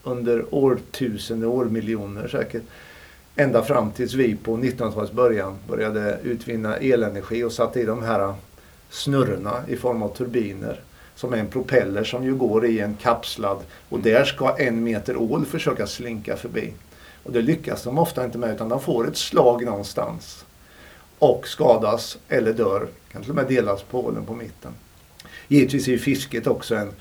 under 0.03 0.55
årtusenden, 0.55 1.49
årmiljoner 1.49 2.29
säkert. 2.29 2.63
Ända 3.41 3.63
fram 3.65 3.91
tills 3.91 4.15
vi 4.15 4.37
på 4.37 4.57
1900-talets 4.57 5.13
början 5.13 5.59
började 5.69 6.19
utvinna 6.23 6.77
elenergi 6.77 7.45
och 7.45 7.53
satte 7.53 7.81
i 7.81 7.85
de 7.85 8.03
här 8.03 8.35
snurrorna 8.91 9.63
i 9.69 9.77
form 9.77 10.03
av 10.03 10.09
turbiner 10.09 10.81
som 11.15 11.33
är 11.33 11.37
en 11.37 11.47
propeller 11.47 12.05
som 12.05 12.25
ju 12.25 12.35
går 12.35 12.67
i 12.67 12.81
en 12.81 12.95
kapslad 12.95 13.59
och 13.89 14.01
där 14.01 14.25
ska 14.25 14.57
en 14.59 14.85
meter 14.85 15.17
ål 15.17 15.47
försöka 15.47 15.87
slinka 15.87 16.37
förbi. 16.37 16.73
Och 17.23 17.33
det 17.33 17.43
lyckas 17.43 17.83
de 17.83 17.99
ofta 17.99 18.25
inte 18.25 18.39
med 18.39 18.55
utan 18.55 18.69
de 18.69 18.81
får 18.81 19.09
ett 19.09 19.17
slag 19.17 19.65
någonstans 19.65 20.45
och 21.19 21.49
skadas 21.49 22.19
eller 22.29 22.53
dör, 22.53 22.89
kan 23.13 23.23
till 23.23 23.31
och 23.31 23.37
med 23.37 23.47
delas 23.47 23.83
på 23.83 24.05
ålen 24.07 24.25
på 24.25 24.35
mitten. 24.35 24.73
Givetvis 25.49 25.89
är 25.89 25.99
fisket 25.99 26.47
också 26.47 26.75
en, 26.75 26.93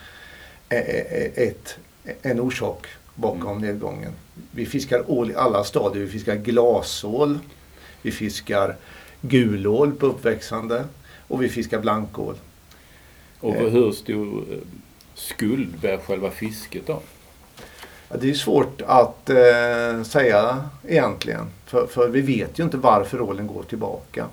ett, 0.70 1.78
en 2.22 2.40
orsak 2.40 2.88
bakom 3.20 3.58
mm. 3.58 3.62
nedgången. 3.62 4.12
Vi 4.52 4.66
fiskar 4.66 5.12
ål 5.12 5.32
i 5.32 5.36
alla 5.36 5.64
stadier. 5.64 6.04
Vi 6.04 6.12
fiskar 6.12 6.36
glasål, 6.36 7.40
vi 8.02 8.12
fiskar 8.12 8.76
gulål 9.22 9.92
på 9.92 10.06
uppväxande 10.06 10.84
och 11.28 11.44
vi 11.44 11.50
fiskar 11.50 11.80
blankål. 11.80 12.36
Och 13.40 13.56
eh. 13.56 13.70
hur 13.70 13.92
stor 13.92 14.44
eh, 14.52 14.58
skuld 15.14 15.80
bär 15.82 15.98
själva 15.98 16.32
fisket 16.32 16.88
då? 16.88 17.02
Det 18.20 18.30
är 18.30 18.34
svårt 18.34 18.82
att 18.82 19.30
eh, 19.30 20.04
säga 20.04 20.64
egentligen. 20.88 21.46
För, 21.66 21.88
för, 21.88 22.08
vi 22.08 22.22
vet 22.22 22.60
ju 22.60 22.64
inte 22.64 22.78
varför 22.78 23.22
ålen 23.22 23.48
går 23.48 23.64
tillbaka. 23.64 24.26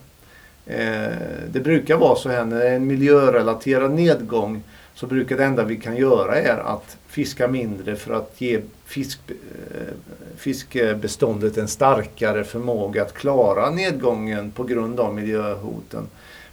Eh, 0.66 1.12
det 1.48 1.60
brukar 1.60 1.96
vara 1.96 2.16
så 2.16 2.28
här 2.28 2.44
när 2.44 2.58
det 2.58 2.68
är 2.68 2.76
en 2.76 2.86
miljörelaterad 2.86 3.90
nedgång 3.90 4.62
så 4.96 5.06
brukar 5.06 5.36
det 5.36 5.44
enda 5.44 5.64
vi 5.64 5.76
kan 5.76 5.96
göra 5.96 6.36
är 6.36 6.58
att 6.58 6.96
fiska 7.06 7.48
mindre 7.48 7.96
för 7.96 8.14
att 8.14 8.34
ge 8.38 8.60
fisk, 8.84 9.20
eh, 9.28 9.94
fiskbeståndet 10.36 11.58
en 11.58 11.68
starkare 11.68 12.44
förmåga 12.44 13.02
att 13.02 13.14
klara 13.14 13.70
nedgången 13.70 14.50
på 14.50 14.64
grund 14.64 15.00
av 15.00 15.14
miljöhoten. 15.14 16.06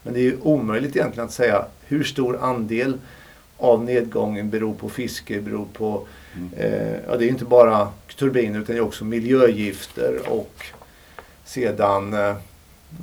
Men 0.04 0.14
det 0.14 0.20
är 0.20 0.24
ju 0.24 0.38
omöjligt 0.42 0.96
egentligen 0.96 1.28
att 1.28 1.34
säga 1.34 1.66
hur 1.86 2.04
stor 2.04 2.38
andel 2.42 2.98
av 3.58 3.84
nedgången 3.84 4.50
beror 4.50 4.74
på 4.74 4.90
fiske, 4.90 5.42
beror 5.42 5.68
på, 5.74 6.08
mm. 6.36 6.50
eh, 6.58 6.98
ja 7.08 7.18
det 7.18 7.26
är 7.26 7.30
inte 7.30 7.46
bara 7.46 7.88
turbiner 8.20 8.60
utan 8.60 8.76
det 8.76 8.80
är 8.80 8.86
också 8.86 9.06
miljögifter 9.06 10.20
och 10.30 10.66
sedan 11.46 12.14
eh, 12.14 12.36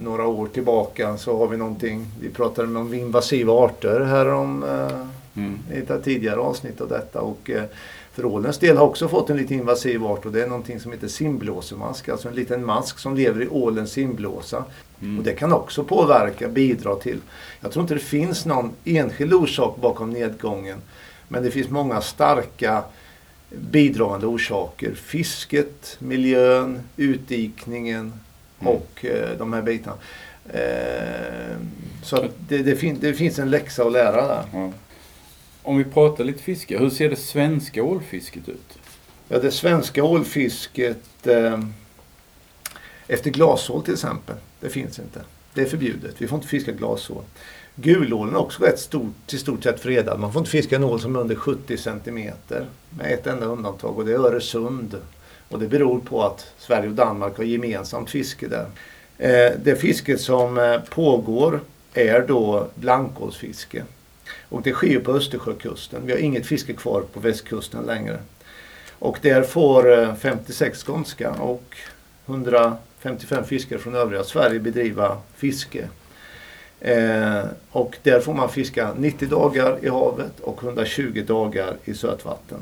några 0.03 0.27
år 0.27 0.47
tillbaka 0.47 1.17
så 1.17 1.39
har 1.39 1.49
vi 1.49 1.57
någonting, 1.57 2.07
vi 2.21 2.29
pratade 2.29 2.79
om 2.79 2.95
invasiva 2.95 3.53
arter 3.53 4.01
här 4.01 4.27
om 4.27 4.65
eh, 4.65 5.20
Mm. 5.37 5.59
ett 5.73 6.05
tidigare 6.05 6.41
avsnitt 6.41 6.81
av 6.81 6.89
detta. 6.89 7.21
Och, 7.21 7.51
eh, 7.51 7.65
för 8.13 8.25
ålens 8.25 8.59
del 8.59 8.77
har 8.77 8.85
också 8.85 9.09
fått 9.09 9.31
en 9.31 9.37
lite 9.37 9.55
invasiv 9.55 10.05
art 10.05 10.27
och 10.27 10.33
det 10.33 10.43
är 10.43 10.47
någonting 10.47 10.81
som 10.81 10.93
heter 10.93 11.09
simblåsemask. 11.09 12.09
Alltså 12.09 12.29
en 12.29 12.35
liten 12.35 12.65
mask 12.65 12.99
som 12.99 13.17
lever 13.17 13.43
i 13.43 13.49
ålens 13.49 13.93
simblåsa. 13.93 14.65
Mm. 15.03 15.19
Och 15.19 15.25
det 15.25 15.33
kan 15.33 15.53
också 15.53 15.85
påverka, 15.85 16.49
bidra 16.49 16.97
till. 16.97 17.19
Jag 17.61 17.73
tror 17.73 17.83
inte 17.83 17.95
det 17.95 18.01
finns 18.01 18.47
någon 18.47 18.73
enskild 18.85 19.35
orsak 19.35 19.77
bakom 19.81 20.11
nedgången. 20.11 20.79
Men 21.29 21.43
det 21.43 21.51
finns 21.51 21.71
många 21.71 22.01
starka 22.01 22.83
bidragande 23.51 24.27
orsaker. 24.27 24.95
Fisket, 24.95 25.97
miljön, 25.99 26.81
utdikningen 26.97 28.13
Mm. 28.61 28.75
och 28.75 29.05
eh, 29.05 29.39
de 29.39 29.53
här 29.53 29.63
bitarna. 29.63 29.97
Eh, 30.49 31.57
så 32.03 32.25
det, 32.49 32.59
det, 32.59 32.77
fin 32.77 32.99
det 33.01 33.15
finns 33.15 33.39
en 33.39 33.51
läxa 33.51 33.85
att 33.85 33.93
lära 33.93 34.27
där. 34.27 34.45
Ja. 34.53 34.73
Om 35.63 35.79
vi 35.79 35.85
pratar 35.85 36.25
lite 36.25 36.43
fiske, 36.43 36.79
hur 36.79 36.91
ser 36.91 37.11
det 37.11 37.17
svenska 37.17 37.83
ålfisket 37.83 38.49
ut? 38.49 38.79
Ja, 39.29 39.39
det 39.39 39.51
svenska 39.51 40.05
ålfisket 40.05 41.27
eh, 41.27 41.61
efter 43.07 43.31
glasål 43.31 43.83
till 43.83 43.95
exempel, 43.95 44.37
det 44.61 44.69
finns 44.69 44.99
inte. 44.99 45.21
Det 45.55 45.63
är 45.63 45.67
förbjudet. 45.67 46.15
Vi 46.19 46.29
får 46.29 46.37
inte 46.37 46.49
fiska 46.49 46.73
glasål. 46.73 47.23
Gulålen 47.75 48.35
är 48.35 48.39
också 48.39 48.63
rätt 48.63 48.79
stort, 48.79 49.15
till 49.27 49.39
stort 49.39 49.63
sett 49.63 49.81
fredad. 49.81 50.21
Man 50.21 50.33
får 50.33 50.41
inte 50.41 50.51
fiska 50.51 50.77
en 50.77 50.85
ål 50.85 51.01
som 51.01 51.17
är 51.17 51.21
under 51.21 51.35
70 51.35 51.77
centimeter. 51.77 52.67
Med 52.91 53.13
ett 53.13 53.27
enda 53.27 53.47
undantag 53.47 53.99
och 53.99 54.07
det 54.07 54.13
är 54.13 54.19
Öresund. 54.19 54.97
Och 55.49 55.59
det 55.59 55.69
beror 55.69 56.01
på 56.01 56.23
att 56.23 56.47
Sverige 56.59 56.89
och 56.89 56.95
Danmark 56.95 57.37
har 57.37 57.45
gemensamt 57.45 58.11
fiske 58.11 58.49
där. 58.49 58.67
Eh, 59.19 59.53
det 59.63 59.77
fisket 59.77 60.21
som 60.21 60.59
eh, 60.59 60.81
pågår 60.81 61.61
är 61.95 62.27
då 62.29 62.69
blankålsfiske. 62.75 63.85
Och 64.49 64.63
det 64.63 64.73
sker 64.73 65.01
på 65.01 65.13
Östersjökusten. 65.13 66.07
Vi 66.07 66.13
har 66.13 66.19
inget 66.19 66.47
fiske 66.47 66.73
kvar 66.73 67.03
på 67.13 67.21
västkusten 67.21 67.83
längre. 67.83 68.19
Och 68.99 69.19
där 69.23 69.43
får 69.43 69.99
eh, 69.99 70.15
56 70.15 70.85
skånska 70.85 71.31
och 71.31 71.77
155 72.27 73.45
fiskare 73.45 73.79
från 73.79 73.95
övriga 73.95 74.25
Sverige 74.25 74.61
bedriva 74.61 75.19
fiske. 75.37 75.89
Eh, 76.81 77.45
och 77.71 77.97
där 78.03 78.21
får 78.21 78.35
man 78.35 78.49
fiska 78.49 78.95
90 78.99 79.29
dagar 79.29 79.79
i 79.83 79.89
havet 79.89 80.41
och 80.41 80.63
120 80.65 81.25
dagar 81.27 81.77
i 81.85 81.95
sötvatten. 81.95 82.59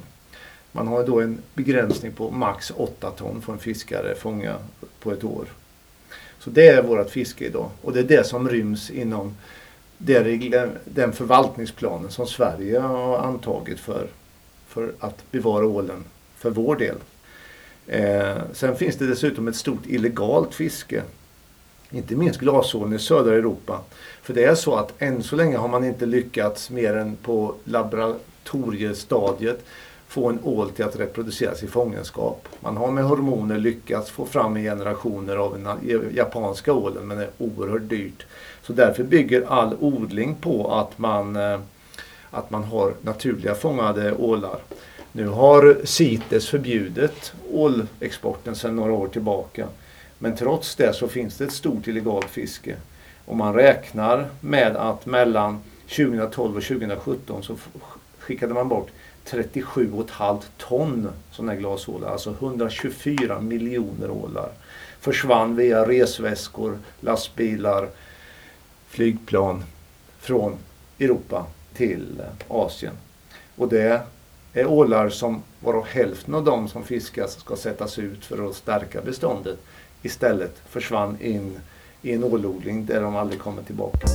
Man 0.73 0.89
har 0.89 1.07
då 1.07 1.21
en 1.21 1.39
begränsning 1.55 2.13
på 2.13 2.31
max 2.31 2.73
8 2.77 3.11
ton 3.11 3.43
får 3.43 3.53
en 3.53 3.59
fiskare 3.59 4.15
fånga 4.15 4.55
på 5.01 5.13
ett 5.13 5.25
år. 5.25 5.45
Så 6.39 6.51
det 6.51 6.69
är 6.69 6.83
vårt 6.83 7.11
fiske 7.11 7.45
idag 7.45 7.71
och 7.83 7.93
det 7.93 8.01
är 8.01 8.05
det 8.05 8.27
som 8.27 8.49
ryms 8.49 8.91
inom 8.91 9.37
det 9.99 10.23
den 10.85 11.13
förvaltningsplanen 11.13 12.11
som 12.11 12.27
Sverige 12.27 12.79
har 12.79 13.19
antagit 13.19 13.81
för, 13.81 14.09
för 14.67 14.93
att 14.99 15.31
bevara 15.31 15.67
ålen 15.67 16.05
för 16.37 16.51
vår 16.51 16.77
del. 16.77 16.97
Eh, 17.87 18.37
sen 18.53 18.77
finns 18.77 18.97
det 18.97 19.07
dessutom 19.07 19.49
ett 19.49 19.57
stort 19.57 19.87
illegalt 19.87 20.55
fiske. 20.55 21.03
Inte 21.91 22.17
minst 22.17 22.41
glasålen 22.41 22.93
i 22.93 22.99
södra 22.99 23.35
Europa. 23.35 23.81
För 24.23 24.35
det 24.35 24.45
är 24.45 24.55
så 24.55 24.75
att 24.75 25.03
än 25.03 25.23
så 25.23 25.37
länge 25.37 25.57
har 25.57 25.69
man 25.69 25.85
inte 25.85 26.07
lyckats 26.07 26.71
mer 26.71 26.97
än 26.97 27.17
på 27.17 27.55
laboratoriestadiet 27.65 29.65
få 30.09 30.29
en 30.29 30.39
ål 30.43 30.71
till 30.71 30.85
att 30.85 30.97
reproduceras 30.97 31.63
i 31.63 31.67
fångenskap. 31.67 32.49
Man 32.61 32.77
har 32.77 32.91
med 32.91 33.05
hormoner 33.05 33.59
lyckats 33.59 34.11
få 34.11 34.27
fram 34.27 34.55
generationer 34.55 35.37
av 35.37 35.53
den 35.53 36.15
japanska 36.15 36.73
ålen 36.73 37.07
men 37.07 37.19
det 37.19 37.25
är 37.25 37.31
oerhört 37.39 37.89
dyrt. 37.89 38.27
Så 38.69 38.75
därför 38.75 39.03
bygger 39.03 39.47
all 39.49 39.77
odling 39.81 40.35
på 40.35 40.73
att 40.75 40.99
man, 40.99 41.37
eh, 41.37 41.61
att 42.31 42.51
man 42.51 42.65
har 42.65 42.95
naturliga 43.03 43.55
fångade 43.55 44.13
ålar. 44.13 44.59
Nu 45.13 45.27
har 45.29 45.77
CITES 45.85 46.49
förbjudit 46.49 47.33
ålexporten 47.53 48.57
sedan 48.57 48.77
några 48.77 48.93
år 48.93 49.09
tillbaka. 49.09 49.67
Men 50.19 50.37
trots 50.37 50.77
det 50.77 50.93
så 50.93 51.09
finns 51.09 51.37
det 51.37 51.45
ett 51.45 51.53
stort 51.53 51.87
illegalt 51.87 52.31
fiske. 52.31 52.77
Och 53.25 53.37
man 53.37 53.55
räknar 53.55 54.27
med 54.41 54.77
att 54.77 55.07
mellan 55.07 55.61
2012 55.97 56.57
och 56.57 56.63
2017 56.63 57.43
så 57.43 57.57
skickade 58.19 58.55
man 58.55 58.69
bort 58.69 58.89
37,5 59.27 60.43
ton 60.57 61.09
sådana 61.33 61.53
här 61.53 61.59
glasålar. 61.59 62.09
Alltså 62.09 62.31
124 62.31 63.41
miljoner 63.41 64.11
ålar. 64.11 64.51
Försvann 65.01 65.57
via 65.57 65.89
resväskor, 65.89 66.79
lastbilar, 67.01 67.89
flygplan 68.89 69.65
från 70.19 70.57
Europa 70.99 71.47
till 71.75 72.21
eh, 72.21 72.57
Asien. 72.57 72.95
Och 73.57 73.69
det 73.69 74.03
är 74.53 74.67
ålar 74.67 75.09
som 75.09 75.43
varav 75.61 75.87
hälften 75.87 76.35
av 76.35 76.45
de 76.45 76.69
som 76.69 76.85
fiskas 76.85 77.41
ska 77.41 77.57
sättas 77.57 77.99
ut 77.99 78.25
för 78.25 78.49
att 78.49 78.57
stärka 78.57 79.01
beståndet. 79.03 79.59
Istället 80.03 80.63
försvann 80.69 81.21
in 81.21 81.59
i 82.03 82.13
en 82.13 82.25
ålodling 82.25 82.87
där 82.87 83.03
de 83.03 83.17
aldrig 83.17 83.41
kommer 83.41 83.63
tillbaka. 83.63 84.07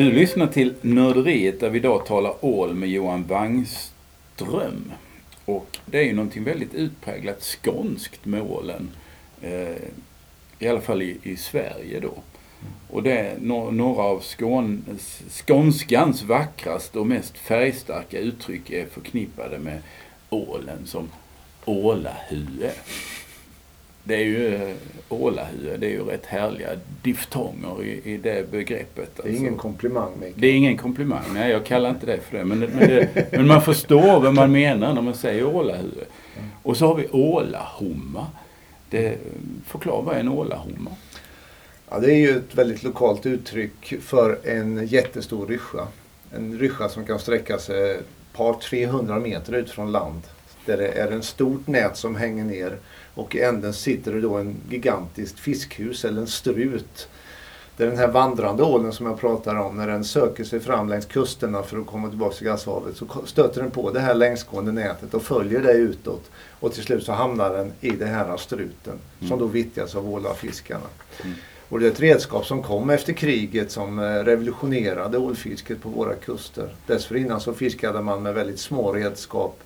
Du 0.00 0.12
lyssnar 0.12 0.46
till 0.46 0.74
Nörderiet 0.80 1.60
där 1.60 1.70
vi 1.70 1.78
idag 1.78 2.06
talar 2.06 2.44
ål 2.44 2.74
med 2.74 2.88
Johan 2.88 3.24
Wangström. 3.24 4.92
Och 5.44 5.78
det 5.86 5.98
är 5.98 6.02
ju 6.02 6.12
någonting 6.12 6.44
väldigt 6.44 6.74
utpräglat 6.74 7.42
skånskt 7.42 8.24
med 8.24 8.42
ålen. 8.42 8.90
Eh, 9.42 9.76
I 10.58 10.68
alla 10.68 10.80
fall 10.80 11.02
i, 11.02 11.18
i 11.22 11.36
Sverige 11.36 12.00
då. 12.00 12.14
Och 12.90 13.02
det 13.02 13.18
är 13.18 13.38
no, 13.40 13.70
några 13.70 14.02
av 14.02 14.20
Skån, 14.20 14.84
skånskans 15.30 16.22
vackraste 16.22 16.98
och 16.98 17.06
mest 17.06 17.38
färgstarka 17.38 18.18
uttryck 18.18 18.70
är 18.70 18.86
förknippade 18.86 19.58
med 19.58 19.82
ålen 20.30 20.86
som 20.86 21.08
ålahue. 21.64 22.72
Det 24.04 24.14
är 24.14 24.24
ju 24.24 24.54
eh, 24.54 24.76
ålahue, 25.08 25.76
det 25.76 25.86
är 25.86 25.90
ju 25.90 26.04
rätt 26.04 26.26
härliga 26.26 26.68
diftonger 27.02 27.84
i, 27.84 28.00
i 28.04 28.16
det 28.16 28.50
begreppet. 28.50 29.20
Det 29.22 29.28
är 29.28 29.36
ingen 29.36 29.56
komplimang 29.56 30.12
Mikael. 30.14 30.34
Det 30.36 30.46
är 30.46 30.52
ingen 30.52 30.76
komplimang, 30.76 31.24
nej 31.34 31.50
jag 31.50 31.66
kallar 31.66 31.90
inte 31.90 32.06
det 32.06 32.20
för 32.20 32.38
det. 32.38 32.44
Men, 32.44 32.58
men, 32.58 32.88
det, 32.88 33.32
men 33.32 33.46
man 33.46 33.62
förstår 33.62 34.20
vad 34.20 34.34
man 34.34 34.52
menar 34.52 34.94
när 34.94 35.02
man 35.02 35.14
säger 35.14 35.44
ålahue. 35.44 36.04
Och 36.62 36.76
så 36.76 36.86
har 36.86 36.94
vi 36.94 37.08
ålahomma. 37.10 38.26
Det, 38.90 39.18
förklara 39.66 40.02
vad 40.02 40.16
är 40.16 40.20
en 40.20 40.28
ålahomma? 40.28 40.90
Ja, 41.90 41.98
det 41.98 42.12
är 42.12 42.16
ju 42.16 42.36
ett 42.36 42.54
väldigt 42.54 42.82
lokalt 42.82 43.26
uttryck 43.26 43.94
för 44.02 44.38
en 44.44 44.86
jättestor 44.86 45.46
ryscha. 45.46 45.86
En 46.34 46.58
ryscha 46.58 46.88
som 46.88 47.06
kan 47.06 47.18
sträcka 47.18 47.58
sig 47.58 47.90
ett 47.90 48.06
par 48.32 48.54
300 48.54 49.18
meter 49.18 49.52
ut 49.52 49.70
från 49.70 49.92
land. 49.92 50.22
Där 50.66 50.76
det 50.76 50.88
är 50.88 51.10
en 51.10 51.22
stort 51.22 51.66
nät 51.66 51.96
som 51.96 52.16
hänger 52.16 52.44
ner 52.44 52.78
och 53.14 53.34
i 53.34 53.40
änden 53.40 53.72
sitter 53.72 54.12
det 54.12 54.20
då 54.20 54.34
en 54.34 54.56
gigantiskt 54.70 55.38
fiskhus 55.38 56.04
eller 56.04 56.20
en 56.20 56.26
strut. 56.26 57.08
Där 57.76 57.86
den 57.86 57.98
här 57.98 58.08
vandrande 58.08 58.62
ålen 58.62 58.92
som 58.92 59.06
jag 59.06 59.20
pratar 59.20 59.56
om, 59.56 59.76
när 59.76 59.88
den 59.88 60.04
söker 60.04 60.44
sig 60.44 60.60
fram 60.60 60.88
längs 60.88 61.06
kusterna 61.06 61.62
för 61.62 61.78
att 61.78 61.86
komma 61.86 62.08
tillbaka 62.08 62.34
till 62.34 62.46
Gasshavet 62.46 62.96
så 62.96 63.06
stöter 63.26 63.62
den 63.62 63.70
på 63.70 63.90
det 63.90 64.00
här 64.00 64.14
längsgående 64.14 64.72
nätet 64.72 65.14
och 65.14 65.22
följer 65.22 65.60
det 65.60 65.72
utåt. 65.72 66.30
Och 66.60 66.72
till 66.72 66.82
slut 66.82 67.04
så 67.04 67.12
hamnar 67.12 67.50
den 67.50 67.72
i 67.80 67.90
den 67.90 68.08
här 68.08 68.36
struten 68.36 68.98
som 69.28 69.38
då 69.38 69.46
vittjas 69.46 69.94
av 69.94 70.10
ålafiskarna. 70.14 70.86
Mm. 71.22 71.34
Och 71.68 71.80
det 71.80 71.86
är 71.86 71.90
ett 71.90 72.00
redskap 72.00 72.46
som 72.46 72.62
kom 72.62 72.90
efter 72.90 73.12
kriget 73.12 73.70
som 73.70 73.98
eh, 73.98 74.02
revolutionerade 74.02 75.18
ålfisket 75.18 75.82
på 75.82 75.88
våra 75.88 76.14
kuster. 76.14 76.74
Dessförinnan 76.86 77.40
så 77.40 77.54
fiskade 77.54 78.02
man 78.02 78.22
med 78.22 78.34
väldigt 78.34 78.60
små 78.60 78.92
redskap. 78.92 79.60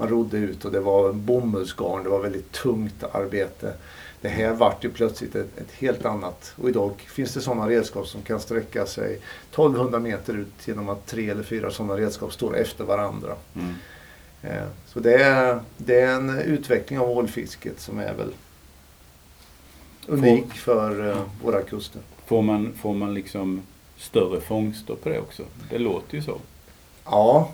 Man 0.00 0.08
rodde 0.08 0.36
ut 0.36 0.64
och 0.64 0.72
det 0.72 0.80
var 0.80 1.12
bomullsgarn, 1.12 2.04
det 2.04 2.10
var 2.10 2.20
väldigt 2.20 2.52
tungt 2.52 3.04
arbete. 3.12 3.72
Det 4.20 4.28
här 4.28 4.52
vart 4.52 4.84
ju 4.84 4.90
plötsligt 4.90 5.34
ett, 5.34 5.58
ett 5.58 5.72
helt 5.72 6.04
annat. 6.04 6.52
Och 6.56 6.68
idag 6.68 6.92
finns 7.00 7.34
det 7.34 7.40
sådana 7.40 7.68
redskap 7.68 8.06
som 8.06 8.22
kan 8.22 8.40
sträcka 8.40 8.86
sig 8.86 9.18
1200 9.50 9.98
meter 9.98 10.34
ut 10.34 10.68
genom 10.68 10.88
att 10.88 11.06
tre 11.06 11.30
eller 11.30 11.42
fyra 11.42 11.70
sådana 11.70 11.96
redskap 11.96 12.32
står 12.32 12.56
efter 12.56 12.84
varandra. 12.84 13.34
Mm. 13.54 13.74
Eh, 14.42 14.66
Så 14.86 15.00
det 15.00 15.14
är, 15.14 15.60
det 15.76 16.00
är 16.00 16.14
en 16.14 16.38
utveckling 16.38 16.98
av 16.98 17.10
ålfisket 17.10 17.80
som 17.80 17.98
är 17.98 18.14
väl 18.14 18.32
unik 20.06 20.52
för 20.52 21.10
eh, 21.10 21.22
våra 21.44 21.62
kuster. 21.62 22.02
Får 22.26 22.42
man, 22.42 22.72
får 22.80 22.94
man 22.94 23.14
liksom 23.14 23.62
större 23.96 24.40
fångster 24.40 24.94
på 24.94 25.08
det 25.08 25.18
också? 25.20 25.42
Det 25.70 25.78
låter 25.78 26.14
ju 26.16 26.22
så. 26.22 26.38
Ja, 27.04 27.50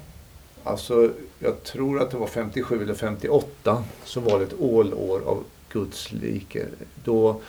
alltså 0.64 1.10
jag 1.38 1.62
tror 1.62 2.02
att 2.02 2.10
det 2.10 2.16
var 2.16 2.26
57 2.26 2.82
eller 2.82 2.94
58 2.94 3.84
så 4.04 4.20
var 4.20 4.38
det 4.38 4.44
ett 4.44 4.54
ålår 4.58 5.20
av 5.26 5.44
Guds 5.72 6.12
like. 6.12 6.66
Då, 7.04 7.40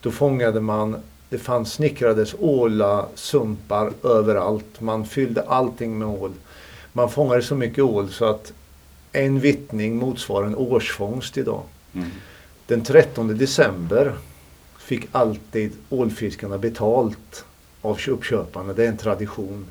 då 0.00 0.10
fångade 0.10 0.60
man, 0.60 0.96
det 1.28 1.38
fanns 1.38 1.72
snickrades 1.72 2.34
åla, 2.38 3.06
sumpar 3.14 3.92
överallt. 4.02 4.80
Man 4.80 5.06
fyllde 5.06 5.42
allting 5.42 5.98
med 5.98 6.08
ål. 6.08 6.32
Man 6.92 7.10
fångade 7.10 7.42
så 7.42 7.54
mycket 7.54 7.84
ål 7.84 8.08
så 8.08 8.24
att 8.24 8.52
en 9.12 9.40
vittning 9.40 9.96
motsvarar 9.96 10.46
en 10.46 10.56
årsfångst 10.56 11.38
idag. 11.38 11.62
Mm. 11.94 12.08
Den 12.66 12.84
13 12.84 13.38
december 13.38 14.14
fick 14.78 15.08
alltid 15.12 15.72
ålfiskarna 15.88 16.58
betalt 16.58 17.44
av 17.82 17.98
uppköparna. 18.08 18.72
Det 18.72 18.84
är 18.84 18.88
en 18.88 18.96
tradition. 18.96 19.70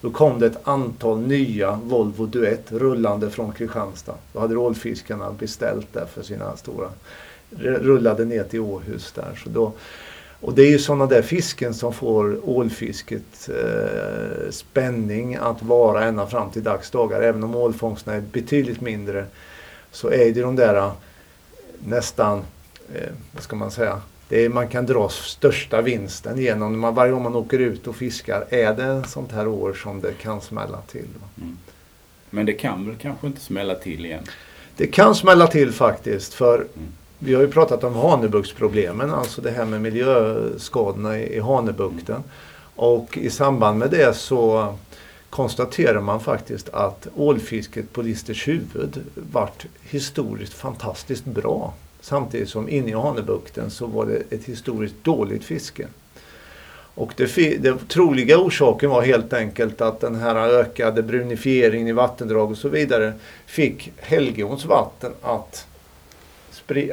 Då 0.00 0.10
kom 0.10 0.38
det 0.38 0.46
ett 0.46 0.68
antal 0.68 1.20
nya 1.20 1.80
Volvo 1.84 2.26
Duett 2.26 2.72
rullande 2.72 3.30
från 3.30 3.52
Kristianstad. 3.52 4.14
Då 4.32 4.40
hade 4.40 4.56
ålfiskarna 4.56 5.32
beställt 5.32 5.92
det 5.92 6.06
för 6.14 6.22
sina 6.22 6.56
stora. 6.56 6.88
Rullade 7.60 8.24
ner 8.24 8.44
till 8.44 8.60
Åhus 8.60 9.12
där. 9.12 9.40
Så 9.44 9.50
då, 9.50 9.72
och 10.40 10.54
det 10.54 10.62
är 10.62 10.70
ju 10.70 10.78
sådana 10.78 11.06
där 11.06 11.22
fisken 11.22 11.74
som 11.74 11.92
får 11.92 12.48
ålfisket 12.48 13.48
eh, 13.48 14.50
spänning 14.50 15.36
att 15.36 15.62
vara 15.62 16.04
ända 16.04 16.26
fram 16.26 16.50
till 16.50 16.62
dags 16.62 16.90
dagar. 16.90 17.20
Även 17.20 17.44
om 17.44 17.56
ålfångsterna 17.56 18.16
är 18.16 18.20
betydligt 18.20 18.80
mindre 18.80 19.26
så 19.90 20.10
är 20.10 20.34
det 20.34 20.40
de 20.40 20.56
där 20.56 20.76
eh, 20.76 20.92
nästan, 21.84 22.42
eh, 22.94 23.10
vad 23.32 23.42
ska 23.42 23.56
man 23.56 23.70
säga, 23.70 24.00
är, 24.30 24.48
man 24.48 24.68
kan 24.68 24.86
dra 24.86 25.08
största 25.08 25.82
vinsten 25.82 26.38
genom 26.38 26.80
man, 26.80 26.94
varje 26.94 27.12
gång 27.12 27.22
man 27.22 27.36
åker 27.36 27.58
ut 27.58 27.86
och 27.86 27.96
fiskar. 27.96 28.44
Är 28.50 28.74
det 28.74 29.08
sånt 29.08 29.32
här 29.32 29.48
år 29.48 29.72
som 29.72 30.00
det 30.00 30.12
kan 30.12 30.40
smälla 30.40 30.78
till. 30.80 31.08
Mm. 31.40 31.58
Men 32.30 32.46
det 32.46 32.52
kan 32.52 32.86
väl 32.86 32.96
kanske 32.96 33.26
inte 33.26 33.40
smälla 33.40 33.74
till 33.74 34.06
igen? 34.06 34.24
Det 34.76 34.86
kan 34.86 35.14
smälla 35.14 35.46
till 35.46 35.72
faktiskt. 35.72 36.34
För 36.34 36.54
mm. 36.54 36.88
vi 37.18 37.34
har 37.34 37.42
ju 37.42 37.48
pratat 37.48 37.84
om 37.84 37.94
Hanöbuktsproblemen, 37.94 39.10
alltså 39.10 39.42
det 39.42 39.50
här 39.50 39.64
med 39.64 39.80
miljöskadorna 39.80 41.18
i, 41.18 41.36
i 41.36 41.40
Hanöbukten. 41.40 42.14
Mm. 42.16 42.28
Och 42.74 43.18
i 43.18 43.30
samband 43.30 43.78
med 43.78 43.90
det 43.90 44.16
så 44.16 44.74
konstaterar 45.30 46.00
man 46.00 46.20
faktiskt 46.20 46.68
att 46.68 47.08
ålfisket 47.16 47.92
på 47.92 48.02
Listers 48.02 48.48
huvud 48.48 49.02
vart 49.14 49.66
historiskt 49.82 50.54
fantastiskt 50.54 51.24
bra. 51.24 51.74
Samtidigt 52.00 52.48
som 52.48 52.68
inne 52.68 52.90
i 52.90 52.94
Hanöbukten 52.94 53.70
så 53.70 53.86
var 53.86 54.06
det 54.06 54.36
ett 54.36 54.44
historiskt 54.44 54.94
dåligt 55.02 55.44
fiske. 55.44 55.86
Och 56.94 57.12
det, 57.16 57.58
det 57.62 57.88
troliga 57.88 58.38
orsaken 58.38 58.90
var 58.90 59.02
helt 59.02 59.32
enkelt 59.32 59.80
att 59.80 60.00
den 60.00 60.14
här 60.14 60.36
ökade 60.36 61.02
brunifieringen 61.02 61.88
i 61.88 61.92
vattendrag 61.92 62.50
och 62.50 62.56
så 62.56 62.68
vidare 62.68 63.12
fick 63.46 63.92
Helgeåns 63.96 64.64
vatten 64.64 65.12
att, 65.22 65.66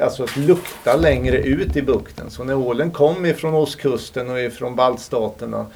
alltså 0.02 0.24
att 0.24 0.36
lukta 0.36 0.96
längre 0.96 1.36
ut 1.38 1.76
i 1.76 1.82
bukten. 1.82 2.30
Så 2.30 2.44
när 2.44 2.54
ålen 2.54 2.90
kom 2.90 3.26
ifrån 3.26 3.54
ostkusten 3.54 4.30
och 4.30 4.40
ifrån 4.40 4.76
baltstaterna 4.76 5.66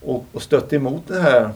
och, 0.00 0.24
och 0.32 0.42
stötte 0.42 0.76
emot 0.76 1.02
det 1.06 1.20
här 1.20 1.50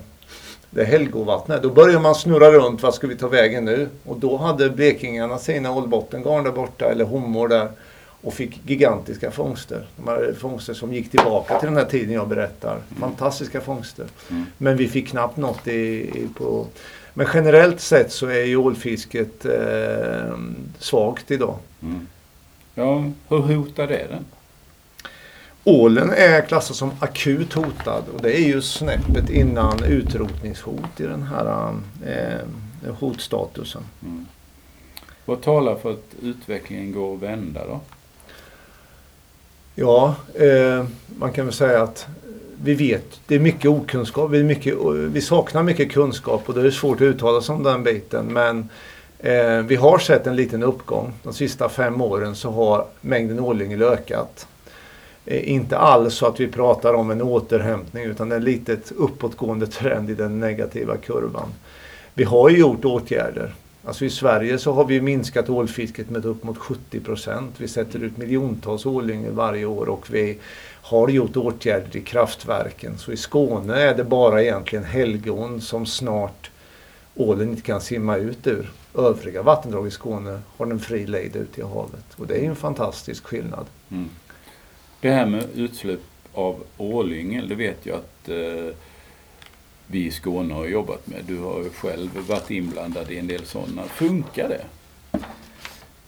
det 0.74 0.84
Helgovattnet. 0.84 1.62
Då 1.62 1.70
börjar 1.70 2.00
man 2.00 2.14
snurra 2.14 2.50
runt, 2.50 2.82
vad 2.82 2.94
ska 2.94 3.06
vi 3.06 3.16
ta 3.16 3.28
vägen 3.28 3.64
nu? 3.64 3.88
Och 4.04 4.16
då 4.16 4.36
hade 4.36 4.70
blekingarna 4.70 5.38
sina 5.38 5.72
ålbottengarn 5.72 6.44
där 6.44 6.52
borta, 6.52 6.84
eller 6.84 7.04
hommor 7.04 7.48
där. 7.48 7.68
Och 8.24 8.34
fick 8.34 8.60
gigantiska 8.66 9.30
fångster. 9.30 9.86
De 9.96 10.08
här 10.08 10.34
fångster 10.38 10.74
som 10.74 10.94
gick 10.94 11.10
tillbaka 11.10 11.58
till 11.58 11.68
den 11.68 11.76
här 11.76 11.84
tiden 11.84 12.14
jag 12.14 12.28
berättar. 12.28 12.70
Mm. 12.72 13.00
Fantastiska 13.00 13.60
fångster. 13.60 14.06
Mm. 14.30 14.46
Men 14.58 14.76
vi 14.76 14.88
fick 14.88 15.08
knappt 15.08 15.36
något 15.36 15.68
i, 15.68 15.72
i, 15.72 16.28
på... 16.38 16.66
Men 17.14 17.26
generellt 17.34 17.80
sett 17.80 18.12
så 18.12 18.26
är 18.26 18.44
ju 18.44 18.56
ålfisket 18.56 19.44
eh, 19.44 20.36
svagt 20.78 21.30
idag. 21.30 21.56
Mm. 21.82 22.06
Ja, 22.74 23.04
hur 23.28 23.54
hotar 23.56 23.86
det 23.86 24.06
den? 24.10 24.24
Ålen 25.64 26.10
är 26.10 26.40
klassad 26.40 26.76
som 26.76 26.90
akut 26.98 27.52
hotad 27.52 28.04
och 28.14 28.22
det 28.22 28.40
är 28.40 28.46
ju 28.46 28.62
snäppet 28.62 29.30
innan 29.30 29.84
utrotningshot 29.84 31.00
i 31.00 31.02
den 31.02 31.22
här 31.22 31.74
eh, 32.06 32.94
hotstatusen. 32.98 33.82
Mm. 34.02 34.26
Vad 35.24 35.40
talar 35.40 35.76
för 35.76 35.92
att 35.92 36.14
utvecklingen 36.22 36.92
går 36.92 37.14
att 37.14 37.22
vända 37.22 37.66
då? 37.66 37.80
Ja, 39.74 40.14
eh, 40.34 40.84
man 41.18 41.32
kan 41.32 41.44
väl 41.44 41.54
säga 41.54 41.82
att 41.82 42.06
vi 42.62 42.74
vet, 42.74 43.20
det 43.26 43.34
är 43.34 43.40
mycket 43.40 43.70
okunskap, 43.70 44.30
vi, 44.30 44.42
mycket, 44.42 44.74
vi 44.94 45.20
saknar 45.20 45.62
mycket 45.62 45.92
kunskap 45.92 46.48
och 46.48 46.54
det 46.54 46.66
är 46.66 46.70
svårt 46.70 46.96
att 46.96 47.02
uttala 47.02 47.42
sig 47.42 47.54
om 47.54 47.62
den 47.62 47.82
biten. 47.82 48.26
Men 48.26 48.68
eh, 49.18 49.58
vi 49.58 49.76
har 49.76 49.98
sett 49.98 50.26
en 50.26 50.36
liten 50.36 50.62
uppgång. 50.62 51.12
De 51.22 51.32
sista 51.32 51.68
fem 51.68 52.00
åren 52.00 52.34
så 52.34 52.50
har 52.50 52.86
mängden 53.00 53.40
ålyngel 53.40 53.82
ökat. 53.82 54.46
Eh, 55.26 55.50
inte 55.50 55.78
alls 55.78 56.14
så 56.14 56.26
att 56.26 56.40
vi 56.40 56.48
pratar 56.48 56.94
om 56.94 57.10
en 57.10 57.22
återhämtning 57.22 58.04
utan 58.04 58.28
det 58.28 58.34
är 58.34 58.38
en 58.38 58.44
litet 58.44 58.92
uppåtgående 58.92 59.66
trend 59.66 60.10
i 60.10 60.14
den 60.14 60.40
negativa 60.40 60.96
kurvan. 60.96 61.48
Vi 62.14 62.24
har 62.24 62.48
ju 62.48 62.58
gjort 62.58 62.84
åtgärder. 62.84 63.54
Alltså 63.84 64.04
i 64.04 64.10
Sverige 64.10 64.58
så 64.58 64.72
har 64.72 64.84
vi 64.84 65.00
minskat 65.00 65.48
ålfisket 65.48 66.10
med 66.10 66.24
upp 66.24 66.44
mot 66.44 66.58
70 66.58 67.00
procent. 67.00 67.54
Vi 67.58 67.68
sätter 67.68 68.04
ut 68.04 68.16
miljontals 68.16 68.86
ålyngel 68.86 69.32
varje 69.32 69.64
år 69.64 69.88
och 69.88 70.14
vi 70.14 70.38
har 70.82 71.08
gjort 71.08 71.36
åtgärder 71.36 71.96
i 71.96 72.00
kraftverken. 72.00 72.98
Så 72.98 73.12
i 73.12 73.16
Skåne 73.16 73.74
är 73.74 73.96
det 73.96 74.04
bara 74.04 74.42
egentligen 74.42 74.84
helgon 74.84 75.60
som 75.60 75.86
snart 75.86 76.50
ålen 77.14 77.50
inte 77.50 77.62
kan 77.62 77.80
simma 77.80 78.16
ut 78.16 78.46
ur. 78.46 78.70
Övriga 78.94 79.42
vattendrag 79.42 79.86
i 79.86 79.90
Skåne 79.90 80.40
har 80.56 80.66
den 80.66 80.80
fri 80.80 81.06
lejd 81.06 81.36
ut 81.36 81.58
i 81.58 81.62
havet. 81.62 82.04
Och 82.16 82.26
det 82.26 82.34
är 82.34 82.48
en 82.48 82.56
fantastisk 82.56 83.24
skillnad. 83.24 83.66
Mm. 83.90 84.08
Det 85.02 85.10
här 85.10 85.26
med 85.26 85.44
utsläpp 85.54 86.00
av 86.32 86.62
ålyngel, 86.76 87.48
det 87.48 87.54
vet 87.54 87.86
jag 87.86 87.96
att 87.96 88.28
eh, 88.28 88.74
vi 89.86 90.06
i 90.06 90.10
Skåne 90.10 90.54
har 90.54 90.66
jobbat 90.66 91.06
med. 91.06 91.20
Du 91.26 91.38
har 91.38 91.58
ju 91.58 91.70
själv 91.70 92.10
varit 92.28 92.50
inblandad 92.50 93.10
i 93.10 93.18
en 93.18 93.26
del 93.26 93.44
sådana. 93.44 93.82
Funkar 93.82 94.48
det? 94.48 94.64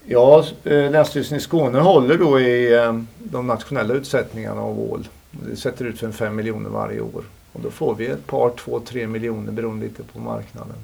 Ja, 0.06 0.44
eh, 0.64 0.90
Länsstyrelsen 0.90 1.38
i 1.38 1.40
Skåne 1.40 1.78
håller 1.78 2.18
då 2.18 2.40
i 2.40 2.74
eh, 2.74 3.00
de 3.18 3.46
nationella 3.46 3.94
utsättningarna 3.94 4.60
av 4.60 4.80
ål. 4.80 5.08
Det 5.30 5.56
sätter 5.56 5.84
ut 5.84 5.98
för 5.98 6.12
5 6.12 6.36
miljoner 6.36 6.70
varje 6.70 7.00
år. 7.00 7.24
Och 7.52 7.60
då 7.60 7.70
får 7.70 7.94
vi 7.94 8.06
ett 8.06 8.26
par, 8.26 8.50
två, 8.50 8.80
tre 8.80 9.06
miljoner 9.06 9.52
beroende 9.52 9.86
lite 9.86 10.02
på 10.02 10.18
marknaden. 10.18 10.76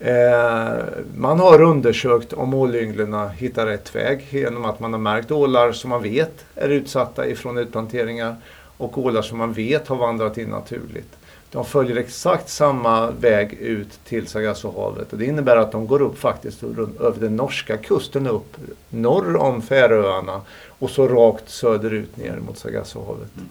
Eh, 0.00 0.84
man 1.16 1.40
har 1.40 1.62
undersökt 1.62 2.32
om 2.32 2.54
ålynglen 2.54 3.28
hittar 3.28 3.66
rätt 3.66 3.94
väg 3.94 4.26
genom 4.30 4.64
att 4.64 4.80
man 4.80 4.92
har 4.92 5.00
märkt 5.00 5.30
ålar 5.30 5.72
som 5.72 5.90
man 5.90 6.02
vet 6.02 6.44
är 6.54 6.68
utsatta 6.68 7.26
ifrån 7.26 7.58
utplanteringar 7.58 8.36
och 8.76 8.98
ålar 8.98 9.22
som 9.22 9.38
man 9.38 9.52
vet 9.52 9.88
har 9.88 9.96
vandrat 9.96 10.38
in 10.38 10.48
naturligt. 10.48 11.16
De 11.52 11.64
följer 11.64 11.96
exakt 11.96 12.48
samma 12.48 13.10
väg 13.10 13.52
ut 13.52 14.04
till 14.04 14.26
Sargassohavet 14.26 15.12
och 15.12 15.18
det 15.18 15.24
innebär 15.24 15.56
att 15.56 15.72
de 15.72 15.86
går 15.86 16.02
upp 16.02 16.18
faktiskt 16.18 16.62
över 16.62 17.20
den 17.20 17.36
norska 17.36 17.76
kusten 17.76 18.26
upp 18.26 18.56
norr 18.88 19.36
om 19.36 19.62
Färöarna 19.62 20.40
och 20.66 20.90
så 20.90 21.08
rakt 21.08 21.48
söderut 21.50 22.16
ner 22.16 22.36
mot 22.36 22.58
Sargassohavet. 22.58 23.30
Mm. 23.36 23.48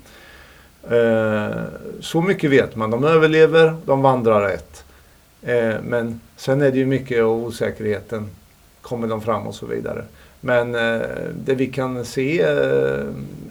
Eh, 1.51 1.63
så 1.99 2.21
mycket 2.21 2.49
vet 2.51 2.75
man. 2.75 2.91
De 2.91 3.03
överlever, 3.03 3.75
de 3.85 4.01
vandrar 4.01 4.41
rätt. 4.41 4.83
Eh, 5.41 5.75
men 5.83 6.21
sen 6.37 6.61
är 6.61 6.71
det 6.71 6.77
ju 6.77 6.85
mycket 6.85 7.23
av 7.23 7.45
osäkerheten. 7.45 8.29
Kommer 8.81 9.07
de 9.07 9.21
fram 9.21 9.47
och 9.47 9.55
så 9.55 9.65
vidare. 9.65 10.05
Men 10.41 10.75
eh, 10.75 11.01
det 11.45 11.55
vi 11.55 11.67
kan 11.67 12.05
se 12.05 12.41
eh, 12.41 13.05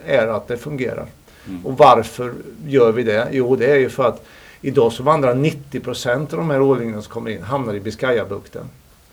är 0.06 0.26
att 0.26 0.48
det 0.48 0.56
fungerar. 0.56 1.06
Mm. 1.48 1.66
Och 1.66 1.78
varför 1.78 2.32
gör 2.66 2.92
vi 2.92 3.02
det? 3.02 3.28
Jo, 3.32 3.56
det 3.56 3.66
är 3.66 3.76
ju 3.78 3.88
för 3.88 4.08
att 4.08 4.24
idag 4.60 4.92
så 4.92 5.02
vandrar 5.02 5.34
90 5.34 5.80
procent 5.80 6.32
av 6.32 6.38
de 6.38 6.50
här 6.50 6.60
ålynglen 6.60 7.02
som 7.02 7.12
kommer 7.12 7.30
in 7.30 7.42
hamnar 7.42 7.74
i 7.74 7.80
Biscayabukten. 7.80 8.64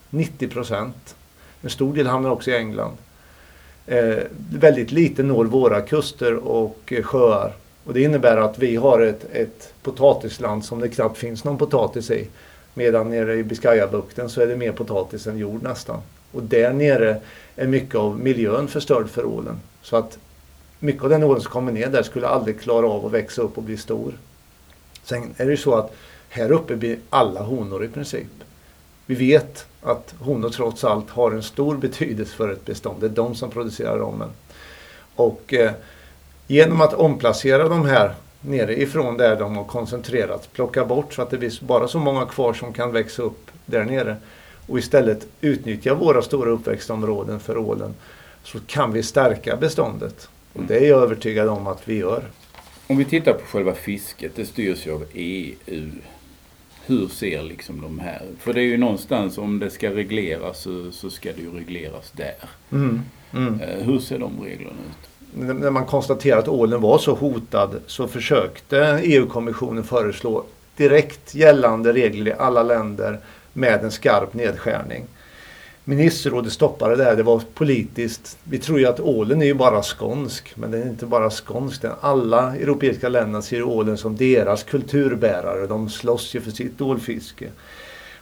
90 0.10 0.48
procent. 0.48 1.16
En 1.62 1.70
stor 1.70 1.94
del 1.94 2.08
hamnar 2.08 2.30
också 2.30 2.52
i 2.52 2.56
England. 2.56 2.98
Eh, 3.88 4.18
väldigt 4.52 4.92
lite 4.92 5.24
når 5.24 5.46
våra 5.46 5.82
kuster 5.82 6.36
och 6.36 6.80
eh, 6.86 7.04
sjöar. 7.04 7.54
Och 7.86 7.94
det 7.94 8.02
innebär 8.02 8.38
att 8.38 8.60
vi 8.60 8.76
har 8.76 9.02
ett, 9.02 9.26
ett 9.34 9.74
potatisland 9.84 10.66
som 10.66 10.80
det 10.80 10.90
knappt 10.90 11.18
finns 11.18 11.44
någon 11.44 11.58
potatis 11.58 12.12
i. 12.12 12.28
Medan 12.78 13.10
nere 13.10 13.36
i 13.36 13.44
Biscayabukten 13.44 14.30
så 14.30 14.42
är 14.42 14.48
det 14.48 14.56
mer 14.56 14.72
potatis 14.72 15.28
än 15.28 15.38
jord 15.38 15.64
nästan. 15.64 16.02
Och 16.32 16.44
där 16.44 16.74
nere 16.74 17.22
är 17.56 17.68
mycket 17.68 17.96
av 17.96 18.20
miljön 18.20 18.68
förstörd 18.68 19.10
för 19.10 19.26
ålen. 19.26 19.60
Så 19.82 19.98
att 19.98 20.18
mycket 20.80 21.04
av 21.04 21.10
den 21.10 21.24
ålen 21.24 21.42
som 21.42 21.52
kommer 21.52 21.72
ner 21.72 21.90
där 21.90 22.04
skulle 22.04 22.28
aldrig 22.28 22.60
klara 22.60 22.88
av 22.88 23.06
att 23.06 23.12
växa 23.12 23.42
upp 23.42 23.58
och 23.58 23.64
bli 23.64 23.78
stor. 23.78 24.14
Sen 25.04 25.34
är 25.38 25.46
det 25.46 25.52
ju 25.52 25.58
så 25.58 25.76
att 25.76 25.96
här 26.30 26.52
uppe 26.52 26.76
blir 26.76 26.98
alla 27.10 27.42
honor 27.42 27.84
i 27.84 27.88
princip. 27.88 28.28
Vi 29.06 29.16
vet 29.16 29.66
att 29.82 30.16
honor 30.20 30.50
trots 30.50 30.84
allt 30.84 31.10
har 31.10 31.32
en 31.32 31.44
stor 31.44 31.78
betydelse 31.78 32.36
för 32.36 32.52
ett 32.52 32.66
bestånd. 32.66 33.02
Det 33.02 33.06
är 33.06 33.10
de 33.10 33.36
som 33.36 33.50
producerar 33.52 33.98
rommen. 33.98 34.30
Och 35.16 35.54
eh, 35.54 35.72
genom 36.48 36.82
att 36.82 36.94
omplacera 36.94 37.70
de 37.70 37.86
här 37.86 38.14
nere 38.48 38.82
ifrån 38.82 39.18
där 39.18 39.36
de 39.36 39.58
har 39.58 39.64
koncentrerats. 39.64 40.48
Plocka 40.48 40.86
bort 40.86 41.14
så 41.14 41.22
att 41.22 41.30
det 41.30 41.38
blir 41.38 41.64
bara 41.64 41.88
så 41.88 42.00
många 42.00 42.26
kvar 42.26 42.54
som 42.54 42.74
kan 42.74 42.92
växa 42.92 43.24
upp 43.24 43.52
där 43.66 43.84
nere. 43.84 44.18
Och 44.68 44.80
istället 44.80 45.28
utnyttja 45.42 45.94
våra 45.94 46.22
stora 46.22 46.52
uppväxtområden 46.52 47.40
för 47.40 47.58
ålen. 47.58 47.94
Så 48.44 48.60
kan 48.60 48.94
vi 48.94 49.04
stärka 49.04 49.56
beståndet. 49.56 50.30
Och 50.54 50.64
det 50.64 50.78
är 50.78 50.90
jag 50.90 51.02
övertygad 51.02 51.50
om 51.50 51.68
att 51.68 51.88
vi 51.88 51.98
gör. 51.98 52.24
Om 52.88 52.98
vi 52.98 53.06
tittar 53.06 53.34
på 53.34 53.46
själva 53.46 53.74
fisket, 53.74 54.32
det 54.36 54.46
styrs 54.46 54.88
ju 54.88 54.92
av 54.92 55.06
EU. 55.14 55.92
hur 56.86 57.08
ser 57.08 57.44
liksom 57.44 57.82
de 57.82 58.00
här... 58.00 58.22
För 58.40 58.54
det 58.54 58.62
är 58.62 58.66
ju 58.66 58.78
någonstans, 58.78 59.38
om 59.38 59.60
det 59.60 59.70
ska 59.70 59.90
regleras 59.90 60.62
så, 60.62 60.92
så 60.92 61.10
ska 61.10 61.32
det 61.34 61.42
ju 61.42 61.52
regleras 61.52 62.12
där. 62.12 62.50
Mm. 62.72 63.02
Mm. 63.34 63.60
Eh, 63.62 63.84
hur 63.86 64.00
ser 64.00 64.20
de 64.20 64.44
reglerna 64.44 64.78
ut? 64.90 65.10
När 65.38 65.72
man 65.72 65.86
konstaterade 65.86 66.42
att 66.42 66.48
ålen 66.48 66.82
var 66.82 66.98
så 66.98 67.14
hotad 67.14 67.76
så 67.88 68.08
försökte 68.08 69.00
EU-kommissionen 69.04 69.84
föreslå 69.84 70.44
direkt 70.78 71.36
gällande 71.36 71.94
regler 71.94 72.32
i 72.32 72.34
alla 72.34 72.64
länder 72.64 73.20
med 73.54 73.84
en 73.84 73.92
skarp 73.92 74.34
nedskärning. 74.34 75.06
Ministerrådet 75.88 76.54
stoppade 76.54 76.96
det 76.96 77.04
här. 77.04 77.16
Det 77.16 77.24
var 77.24 77.42
politiskt. 77.54 78.38
Vi 78.44 78.58
tror 78.58 78.80
ju 78.80 78.86
att 78.86 79.00
ålen 79.00 79.42
är 79.42 79.46
ju 79.46 79.54
bara 79.54 79.82
skånsk. 79.84 80.54
Men 80.56 80.72
den 80.72 80.82
är 80.82 80.90
inte 80.90 81.06
bara 81.06 81.30
skånsk. 81.30 81.82
Den, 81.82 81.92
alla 82.02 82.56
europeiska 82.56 83.10
länder 83.10 83.42
ser 83.42 83.64
ålen 83.64 83.98
som 83.98 84.16
deras 84.16 84.64
kulturbärare. 84.64 85.68
De 85.68 85.90
slåss 85.90 86.36
ju 86.36 86.42
för 86.42 86.52
sitt 86.52 86.82
ålfiske. 86.82 87.50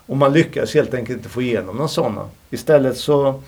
Och 0.06 0.18
man 0.18 0.34
lyckas 0.34 0.74
helt 0.74 0.94
enkelt 0.94 1.18
inte 1.18 1.30
få 1.30 1.42
igenom 1.42 1.76
några 1.76 1.88
sådana. 1.88 2.30
Istället 2.50 2.98
så 2.98 3.42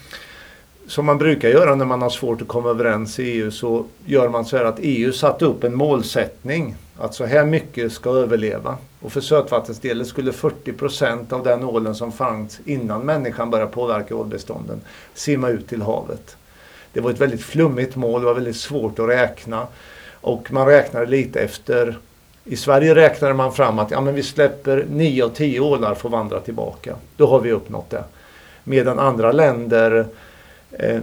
som 0.88 1.06
man 1.06 1.18
brukar 1.18 1.50
göra 1.50 1.76
när 1.76 1.86
man 1.86 2.02
har 2.02 2.10
svårt 2.10 2.42
att 2.42 2.48
komma 2.48 2.70
överens 2.70 3.20
i 3.20 3.24
EU 3.24 3.52
så 3.52 3.86
gör 4.06 4.30
man 4.30 4.46
så 4.46 4.58
här 4.58 4.66
att 4.66 4.80
EU 4.80 5.12
satte 5.14 5.46
upp 5.46 5.64
en 5.64 5.76
målsättning. 5.76 6.76
Att 6.98 7.16
så 7.16 7.26
här 7.26 7.46
mycket 7.46 7.92
ska 7.92 8.10
överleva. 8.10 8.78
Och 9.02 9.12
för 9.12 9.22
sötvattensdelen 9.22 10.06
skulle 10.06 10.32
40 10.32 10.74
procent 10.74 11.34
av 11.34 11.44
den 11.44 11.64
ålen 11.64 11.96
som 11.96 12.12
fanns 12.12 12.60
innan 12.66 13.02
människan 13.02 13.50
började 13.50 13.72
påverka 13.72 14.16
ålbestånden 14.16 14.82
simma 15.14 15.50
ut 15.50 15.68
till 15.68 15.82
havet. 15.82 16.38
Det 16.94 17.00
var 17.02 17.12
ett 17.12 17.22
väldigt 17.22 17.44
flummigt 17.44 17.96
mål, 17.96 18.22
det 18.22 18.28
var 18.28 18.34
väldigt 18.34 18.58
svårt 18.58 19.00
att 19.00 19.10
räkna. 19.10 19.68
Och 20.22 20.52
man 20.52 20.68
räknade 20.68 21.06
lite 21.06 21.40
efter 21.40 21.98
i 22.44 22.56
Sverige 22.56 22.96
räknade 22.96 23.34
man 23.34 23.54
fram 23.54 23.80
att 23.80 23.92
ja, 23.92 24.02
men 24.02 24.16
vi 24.16 24.24
släpper 24.24 24.86
9 24.90 25.26
av 25.26 25.30
10 25.30 25.60
ålar 25.60 25.96
får 25.96 26.10
vandra 26.10 26.40
tillbaka. 26.40 26.96
Då 27.18 27.28
har 27.28 27.40
vi 27.40 27.52
uppnått 27.52 27.90
det. 27.90 28.04
Medan 28.64 29.00
andra 29.00 29.32
länder 29.32 30.06
eh, 30.72 31.02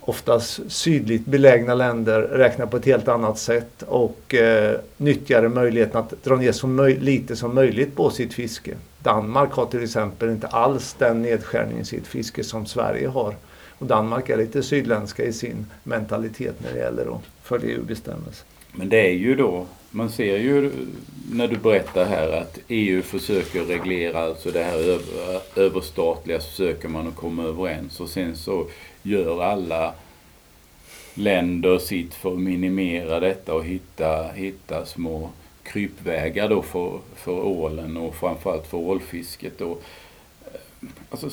oftast 0.00 0.60
sydligt 0.68 1.26
belägna 1.26 1.74
länder 1.74 2.20
räknar 2.20 2.66
på 2.66 2.76
ett 2.76 2.84
helt 2.84 3.08
annat 3.08 3.38
sätt 3.38 3.82
och 3.82 4.34
eh, 4.34 4.80
nyttjar 4.96 5.48
möjligheten 5.48 6.00
att 6.00 6.24
dra 6.24 6.36
ner 6.36 6.52
så 6.52 6.86
lite 6.86 7.36
som 7.36 7.54
möjligt 7.54 7.96
på 7.96 8.10
sitt 8.10 8.34
fiske. 8.34 8.74
Danmark 8.98 9.52
har 9.52 9.66
till 9.66 9.82
exempel 9.82 10.30
inte 10.30 10.46
alls 10.46 10.96
den 10.98 11.22
nedskärningen 11.22 11.82
i 11.82 11.84
sitt 11.84 12.06
fiske 12.06 12.44
som 12.44 12.66
Sverige 12.66 13.08
har. 13.08 13.34
Och 13.78 13.86
Danmark 13.86 14.28
är 14.28 14.36
lite 14.36 14.62
sydländska 14.62 15.24
i 15.24 15.32
sin 15.32 15.66
mentalitet 15.84 16.54
när 16.58 16.72
det 16.72 16.78
gäller 16.78 17.14
att 17.14 17.22
följa 17.42 17.70
EU-bestämmelser. 17.70 18.46
Men 18.72 18.88
det 18.88 19.00
är 19.08 19.14
ju 19.14 19.34
då, 19.34 19.66
man 19.90 20.10
ser 20.10 20.38
ju 20.38 20.72
när 21.32 21.48
du 21.48 21.56
berättar 21.56 22.04
här 22.04 22.32
att 22.32 22.58
EU 22.68 23.02
försöker 23.02 23.64
reglera, 23.64 24.18
alltså 24.18 24.50
det 24.50 24.62
här 24.62 24.78
över, 24.78 25.40
överstatliga 25.56 26.40
så 26.40 26.50
försöker 26.50 26.88
man 26.88 27.06
att 27.06 27.16
komma 27.16 27.44
överens 27.44 28.00
och 28.00 28.08
sen 28.08 28.36
så 28.36 28.66
gör 29.08 29.42
alla 29.42 29.94
länder 31.14 31.78
sitt 31.78 32.14
för 32.14 32.32
att 32.32 32.38
minimera 32.38 33.20
detta 33.20 33.54
och 33.54 33.64
hitta, 33.64 34.32
hitta 34.32 34.86
små 34.86 35.30
krypvägar 35.62 36.48
då 36.48 36.62
för, 36.62 36.98
för 37.16 37.32
ålen 37.32 37.96
och 37.96 38.14
framförallt 38.14 38.66
för 38.66 38.78
ålfisket. 38.78 39.58
Då. 39.58 39.78
Eh, 40.44 40.88
alltså, 41.10 41.30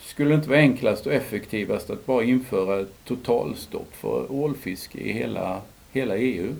skulle 0.00 0.30
det 0.30 0.34
inte 0.34 0.48
vara 0.48 0.58
enklast 0.58 1.06
och 1.06 1.12
effektivast 1.12 1.90
att 1.90 2.06
bara 2.06 2.24
införa 2.24 2.80
ett 2.80 3.04
totalstopp 3.04 3.96
för 3.96 4.32
ålfiske 4.32 4.98
i 4.98 5.12
hela, 5.12 5.60
hela 5.92 6.16
EU? 6.16 6.54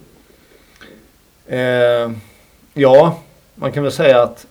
Eh, 1.47 2.11
ja, 2.75 3.21
man 3.55 3.73
kan 3.73 3.83
väl 3.83 3.93
säga 3.93 4.23
att 4.23 4.47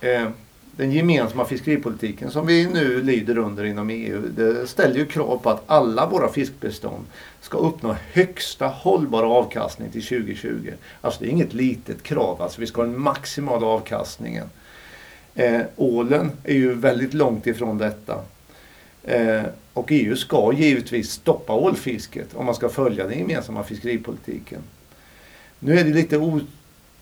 eh, 0.00 0.28
den 0.76 0.92
gemensamma 0.92 1.44
fiskeripolitiken 1.44 2.30
som 2.30 2.46
vi 2.46 2.66
nu 2.66 3.02
lyder 3.02 3.38
under 3.38 3.64
inom 3.64 3.90
EU, 3.90 4.22
det 4.36 4.66
ställer 4.66 4.96
ju 4.96 5.06
krav 5.06 5.38
på 5.42 5.50
att 5.50 5.62
alla 5.66 6.06
våra 6.06 6.28
fiskbestånd 6.28 7.04
ska 7.40 7.58
uppnå 7.58 7.96
högsta 8.12 8.66
hållbara 8.66 9.26
avkastning 9.26 9.90
till 9.90 10.06
2020. 10.06 10.72
Alltså 11.00 11.20
det 11.20 11.26
är 11.26 11.30
inget 11.30 11.54
litet 11.54 12.02
krav, 12.02 12.42
alltså 12.42 12.60
vi 12.60 12.66
ska 12.66 12.80
ha 12.80 12.86
den 12.86 13.00
maximala 13.00 13.66
avkastningen. 13.66 14.46
Eh, 15.34 15.60
ålen 15.76 16.30
är 16.44 16.54
ju 16.54 16.74
väldigt 16.74 17.14
långt 17.14 17.46
ifrån 17.46 17.78
detta. 17.78 18.18
Eh, 19.02 19.42
och 19.72 19.86
EU 19.90 20.16
ska 20.16 20.52
givetvis 20.52 21.10
stoppa 21.10 21.52
ålfisket 21.52 22.34
om 22.34 22.46
man 22.46 22.54
ska 22.54 22.68
följa 22.68 23.06
den 23.06 23.18
gemensamma 23.18 23.64
fiskeripolitiken. 23.64 24.60
Nu 25.58 25.78
är 25.78 25.84
det 25.84 25.90
lite 25.90 26.16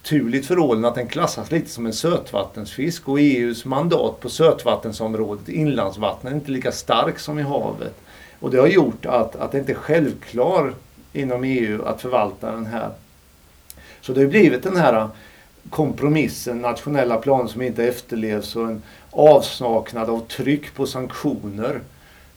turligt 0.02 0.46
för 0.46 0.58
ålen 0.58 0.84
att 0.84 0.94
den 0.94 1.08
klassas 1.08 1.50
lite 1.50 1.70
som 1.70 1.86
en 1.86 1.92
sötvattensfisk 1.92 3.08
och 3.08 3.20
EUs 3.20 3.64
mandat 3.64 4.20
på 4.20 4.28
sötvattensområdet, 4.28 5.48
inlandsvattnen, 5.48 6.32
är 6.32 6.36
inte 6.36 6.50
lika 6.50 6.72
stark 6.72 7.18
som 7.18 7.38
i 7.38 7.42
havet. 7.42 7.94
Och 8.40 8.50
det 8.50 8.58
har 8.58 8.66
gjort 8.66 9.06
att, 9.06 9.36
att 9.36 9.52
det 9.52 9.58
inte 9.58 9.72
är 9.72 9.76
självklart 9.76 10.74
inom 11.12 11.44
EU 11.44 11.84
att 11.84 12.02
förvalta 12.02 12.50
den 12.50 12.66
här. 12.66 12.90
Så 14.00 14.12
det 14.12 14.20
har 14.20 14.28
blivit 14.28 14.62
den 14.62 14.76
här 14.76 15.08
kompromissen, 15.70 16.58
nationella 16.58 17.16
planer 17.16 17.48
som 17.48 17.62
inte 17.62 17.84
efterlevs 17.84 18.56
och 18.56 18.64
en 18.64 18.82
avsaknad 19.10 20.10
av 20.10 20.26
tryck 20.26 20.74
på 20.74 20.86
sanktioner 20.86 21.80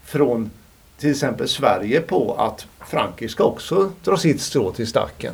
från 0.03 0.51
till 0.97 1.11
exempel 1.11 1.47
Sverige 1.47 2.01
på 2.01 2.35
att 2.35 2.65
Frankrike 2.87 3.31
ska 3.31 3.43
också 3.43 3.91
dra 4.03 4.17
sitt 4.17 4.41
strå 4.41 4.71
till 4.71 4.87
stacken. 4.87 5.33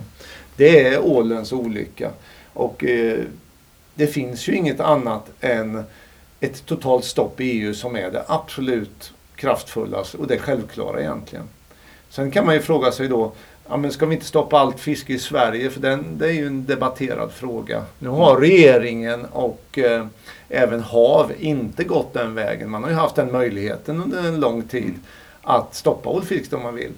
Det 0.60 0.88
är 0.88 1.00
ålens 1.06 1.54
olycka. 1.54 2.12
Och 2.54 2.84
eh, 2.84 3.19
det 3.95 4.08
finns 4.08 4.50
ju 4.50 4.56
inget 4.56 4.80
annat 4.80 5.30
än 5.41 5.84
ett 6.39 6.65
totalt 6.65 7.06
stopp 7.06 7.41
i 7.41 7.43
EU 7.43 7.74
som 7.74 7.95
är 7.95 8.12
det 8.12 8.24
absolut 8.28 9.13
kraftfullaste 9.36 10.17
och 10.17 10.28
det 10.28 10.38
självklara 10.38 11.00
egentligen. 11.00 11.45
Sen 12.10 12.32
kan 12.32 12.45
man 12.45 12.56
ju 12.56 12.62
fråga 12.62 12.91
sig 12.91 13.08
då, 13.08 13.32
ja, 13.69 13.78
men 13.78 13.91
ska 13.91 14.06
vi 14.06 14.15
inte 14.15 14.28
stoppa 14.28 14.60
allt 14.60 14.80
fiske 14.80 15.13
i 15.13 15.19
Sverige? 15.19 15.69
För 15.69 15.80
den, 15.82 16.17
det 16.17 16.28
är 16.28 16.34
ju 16.34 16.48
en 16.48 16.65
debatterad 16.65 17.32
fråga. 17.32 17.84
Nu 18.00 18.10
har 18.10 18.38
regeringen 18.38 19.26
och 19.26 19.80
eh, 19.80 20.06
även 20.50 20.82
HaV 20.82 21.32
inte 21.39 21.84
gått 21.84 22.13
den 22.13 22.36
vägen. 22.36 22.69
Man 22.69 22.84
har 22.84 22.89
ju 22.89 22.95
haft 22.95 23.15
den 23.15 23.32
möjligheten 23.32 24.04
under 24.04 24.28
en 24.28 24.39
lång 24.39 24.63
tid 24.63 24.93
att 25.41 25.76
stoppa 25.76 26.10
ålfisk 26.10 26.54
om 26.54 26.63
man 26.63 26.76
vill. 26.76 26.93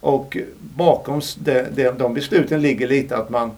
Och 0.00 0.36
bakom 0.58 1.20
de, 1.36 1.62
de, 1.74 1.90
de 1.90 2.14
besluten 2.14 2.62
ligger 2.62 2.88
lite 2.88 3.16
att 3.16 3.30
man 3.30 3.50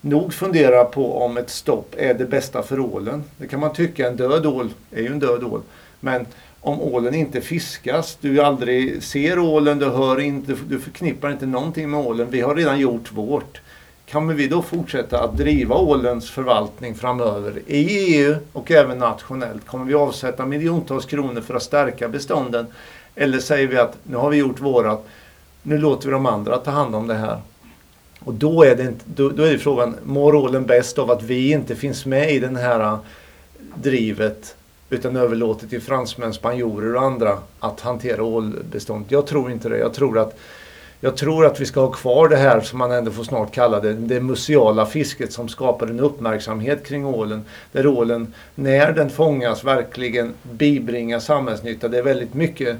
nog 0.00 0.34
funderar 0.34 0.84
på 0.84 1.18
om 1.18 1.36
ett 1.36 1.50
stopp 1.50 1.94
är 1.98 2.14
det 2.14 2.24
bästa 2.24 2.62
för 2.62 2.80
ålen. 2.80 3.24
Det 3.36 3.46
kan 3.46 3.60
man 3.60 3.72
tycka, 3.72 4.08
en 4.08 4.16
död 4.16 4.46
ål 4.46 4.70
är 4.90 5.02
ju 5.02 5.06
en 5.06 5.18
död 5.18 5.44
ål. 5.44 5.60
Men 6.00 6.26
om 6.60 6.80
ålen 6.80 7.14
inte 7.14 7.40
fiskas, 7.40 8.18
du 8.20 8.40
aldrig 8.40 9.02
ser 9.02 9.38
ålen, 9.38 9.78
du 9.78 9.88
hör 9.88 10.20
inte, 10.20 10.56
du 10.68 10.80
förknippar 10.80 11.30
inte 11.30 11.46
någonting 11.46 11.90
med 11.90 12.00
ålen. 12.00 12.26
Vi 12.30 12.40
har 12.40 12.54
redan 12.54 12.80
gjort 12.80 13.12
vårt. 13.12 13.60
Kan 14.06 14.36
vi 14.36 14.48
då 14.48 14.62
fortsätta 14.62 15.22
att 15.22 15.36
driva 15.36 15.74
ålens 15.74 16.30
förvaltning 16.30 16.94
framöver 16.94 17.58
i 17.66 18.14
EU 18.14 18.36
och 18.52 18.70
även 18.70 18.98
nationellt? 18.98 19.66
Kommer 19.66 19.84
vi 19.84 19.94
avsätta 19.94 20.46
miljontals 20.46 21.04
kronor 21.04 21.40
för 21.40 21.54
att 21.54 21.62
stärka 21.62 22.08
bestånden? 22.08 22.66
Eller 23.14 23.38
säger 23.38 23.66
vi 23.66 23.76
att 23.78 23.96
nu 24.02 24.16
har 24.16 24.30
vi 24.30 24.36
gjort 24.36 24.60
vårat, 24.60 25.06
nu 25.66 25.78
låter 25.78 26.06
vi 26.06 26.12
de 26.12 26.26
andra 26.26 26.58
ta 26.58 26.70
hand 26.70 26.94
om 26.94 27.06
det 27.06 27.14
här. 27.14 27.38
Och 28.20 28.34
då 28.34 28.64
är 28.64 28.76
det, 28.76 28.82
inte, 28.82 29.04
då, 29.04 29.28
då 29.28 29.42
är 29.42 29.52
det 29.52 29.58
frågan, 29.58 29.96
mår 30.04 30.34
ålen 30.34 30.66
bäst 30.66 30.98
av 30.98 31.10
att 31.10 31.22
vi 31.22 31.52
inte 31.52 31.76
finns 31.76 32.06
med 32.06 32.30
i 32.30 32.38
det 32.38 32.58
här 32.58 32.80
äh, 32.80 32.98
drivet 33.74 34.56
utan 34.90 35.16
överlåter 35.16 35.66
till 35.66 35.82
fransmän, 35.82 36.34
spanjorer 36.34 36.96
och 36.96 37.02
andra 37.02 37.38
att 37.60 37.80
hantera 37.80 38.22
ålbeståndet? 38.22 39.10
Jag 39.10 39.26
tror 39.26 39.50
inte 39.50 39.68
det. 39.68 39.78
Jag 39.78 39.94
tror 39.94 40.18
att 40.18 40.38
jag 41.00 41.16
tror 41.16 41.46
att 41.46 41.60
vi 41.60 41.66
ska 41.66 41.80
ha 41.80 41.92
kvar 41.92 42.28
det 42.28 42.36
här 42.36 42.60
som 42.60 42.78
man 42.78 42.92
ändå 42.92 43.10
får 43.10 43.24
snart 43.24 43.52
kalla 43.52 43.80
det, 43.80 43.92
det 43.92 44.20
museala 44.20 44.86
fisket 44.86 45.32
som 45.32 45.48
skapar 45.48 45.86
en 45.86 46.00
uppmärksamhet 46.00 46.86
kring 46.86 47.06
ålen. 47.06 47.44
Där 47.72 47.86
ålen, 47.86 48.34
när 48.54 48.92
den 48.92 49.10
fångas, 49.10 49.64
verkligen 49.64 50.34
bibringar 50.42 51.18
samhällsnytta. 51.18 51.88
Det 51.88 51.98
är 51.98 52.02
väldigt 52.02 52.34
mycket 52.34 52.76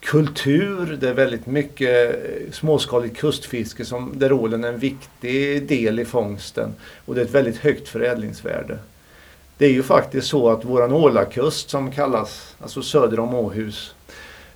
kultur, 0.00 0.98
det 1.00 1.08
är 1.08 1.14
väldigt 1.14 1.46
mycket 1.46 2.14
eh, 2.14 2.52
småskaligt 2.52 3.16
kustfiske 3.16 3.84
som, 3.84 4.12
där 4.18 4.32
ålen 4.32 4.64
är 4.64 4.68
en 4.68 4.78
viktig 4.78 5.68
del 5.68 6.00
i 6.00 6.04
fångsten. 6.04 6.74
Och 7.04 7.14
det 7.14 7.20
är 7.20 7.24
ett 7.24 7.30
väldigt 7.34 7.56
högt 7.56 7.88
förädlingsvärde. 7.88 8.78
Det 9.58 9.66
är 9.66 9.70
ju 9.70 9.82
faktiskt 9.82 10.26
så 10.26 10.50
att 10.50 10.64
våran 10.64 10.92
Ålakust 10.92 11.70
som 11.70 11.92
kallas, 11.92 12.56
alltså 12.60 12.82
söder 12.82 13.20
om 13.20 13.34
Åhus, 13.34 13.94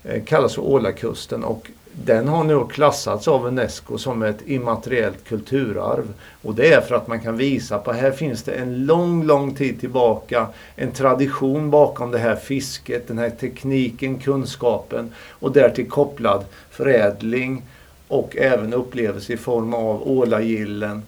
eh, 0.04 0.24
kallas 0.24 0.54
för 0.54 0.62
Ålakusten 0.62 1.44
och 1.44 1.70
den 1.94 2.28
har 2.28 2.44
nu 2.44 2.64
klassats 2.70 3.28
av 3.28 3.46
Unesco 3.46 3.98
som 3.98 4.22
ett 4.22 4.48
immateriellt 4.48 5.24
kulturarv. 5.24 6.12
Och 6.42 6.54
det 6.54 6.72
är 6.72 6.80
för 6.80 6.94
att 6.94 7.08
man 7.08 7.20
kan 7.20 7.36
visa 7.36 7.78
på 7.78 7.92
här 7.92 8.10
finns 8.10 8.42
det 8.42 8.52
en 8.52 8.86
lång, 8.86 9.24
lång 9.24 9.54
tid 9.54 9.80
tillbaka 9.80 10.46
en 10.76 10.92
tradition 10.92 11.70
bakom 11.70 12.10
det 12.10 12.18
här 12.18 12.36
fisket, 12.36 13.08
den 13.08 13.18
här 13.18 13.30
tekniken, 13.30 14.18
kunskapen 14.18 15.14
och 15.30 15.52
därtill 15.52 15.88
kopplad 15.88 16.44
förädling 16.70 17.62
och 18.08 18.36
även 18.36 18.74
upplevelse 18.74 19.32
i 19.32 19.36
form 19.36 19.74
av 19.74 20.08
ålagillen 20.08 21.02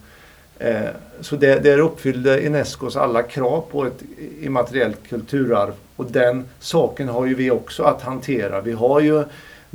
eh, 0.59 0.89
så 1.21 1.37
det, 1.37 1.63
det 1.63 1.77
uppfyllde 1.77 2.47
Unescos 2.47 2.97
alla 2.97 3.23
krav 3.23 3.65
på 3.71 3.85
ett 3.85 4.03
immateriellt 4.41 5.09
kulturarv. 5.09 5.73
Och 5.97 6.07
den 6.07 6.45
saken 6.61 7.09
har 7.09 7.27
ju 7.27 7.35
vi 7.35 7.51
också 7.51 7.83
att 7.83 8.03
hantera. 8.03 8.61
Vi 8.61 8.73
har 8.73 9.01
ju 9.01 9.25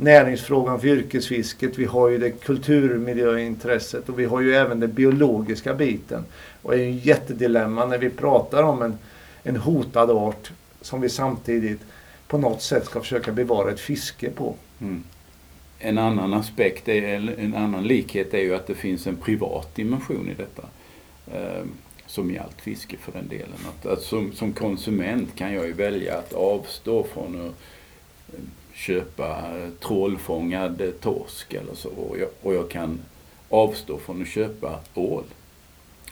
näringsfrågan 0.00 0.80
för 0.80 0.88
yrkesfisket, 0.88 1.78
vi 1.78 1.84
har 1.84 2.08
ju 2.08 2.18
det 2.18 2.30
kulturmiljöintresset 2.30 4.08
och 4.08 4.18
vi 4.18 4.24
har 4.24 4.40
ju 4.40 4.54
även 4.54 4.80
den 4.80 4.92
biologiska 4.92 5.74
biten. 5.74 6.24
Och 6.62 6.72
det 6.72 6.82
är 6.82 6.84
ju 6.84 6.98
ett 6.98 7.06
jättedilemma 7.06 7.86
när 7.86 7.98
vi 7.98 8.10
pratar 8.10 8.62
om 8.62 8.82
en, 8.82 8.98
en 9.42 9.56
hotad 9.56 10.10
art 10.10 10.52
som 10.80 11.00
vi 11.00 11.08
samtidigt 11.08 11.80
på 12.26 12.38
något 12.38 12.62
sätt 12.62 12.84
ska 12.84 13.00
försöka 13.00 13.32
bevara 13.32 13.70
ett 13.70 13.80
fiske 13.80 14.30
på. 14.30 14.54
Mm. 14.80 15.04
En 15.78 15.98
annan 15.98 16.34
aspekt, 16.34 16.88
är, 16.88 17.38
en 17.38 17.54
annan 17.54 17.84
likhet 17.84 18.34
är 18.34 18.38
ju 18.38 18.54
att 18.54 18.66
det 18.66 18.74
finns 18.74 19.06
en 19.06 19.16
privat 19.16 19.74
dimension 19.74 20.28
i 20.28 20.34
detta. 20.34 20.62
Eh, 21.32 21.64
som 22.06 22.30
i 22.30 22.38
allt 22.38 22.60
fiske 22.60 22.96
för 22.96 23.12
den 23.12 23.28
delen. 23.28 23.58
Att, 23.68 23.86
att 23.86 24.02
som, 24.02 24.32
som, 24.32 24.52
konsument 24.52 25.28
kan 25.34 25.54
jag 25.54 25.66
ju 25.66 25.72
välja 25.72 26.18
att 26.18 26.32
avstå 26.32 27.04
från 27.04 27.46
att 27.46 27.54
köpa 28.80 29.28
eh, 29.28 29.68
trålfångad 29.80 30.80
eh, 30.80 30.90
torsk 30.90 31.54
eller 31.54 31.74
så. 31.74 31.88
Och 31.88 32.18
jag, 32.18 32.28
och 32.42 32.54
jag 32.54 32.70
kan 32.70 33.00
avstå 33.48 33.98
från 33.98 34.22
att 34.22 34.28
köpa 34.28 34.78
ål. 34.94 35.24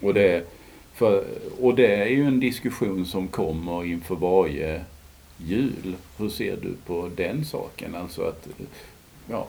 Och 0.01 0.15
det, 0.15 0.45
för, 0.95 1.25
och 1.61 1.75
det 1.75 1.95
är 1.95 2.07
ju 2.07 2.25
en 2.25 2.41
diskussion 2.41 3.07
som 3.07 3.29
kommer 3.29 3.85
inför 3.85 4.15
varje 4.15 4.85
jul. 5.37 5.97
Hur 6.17 6.29
ser 6.29 6.57
du 6.57 6.75
på 6.87 7.11
den 7.17 7.45
saken? 7.45 7.95
Alltså 7.95 8.23
att, 8.23 8.47
eh, 8.47 8.67
ja. 9.31 9.47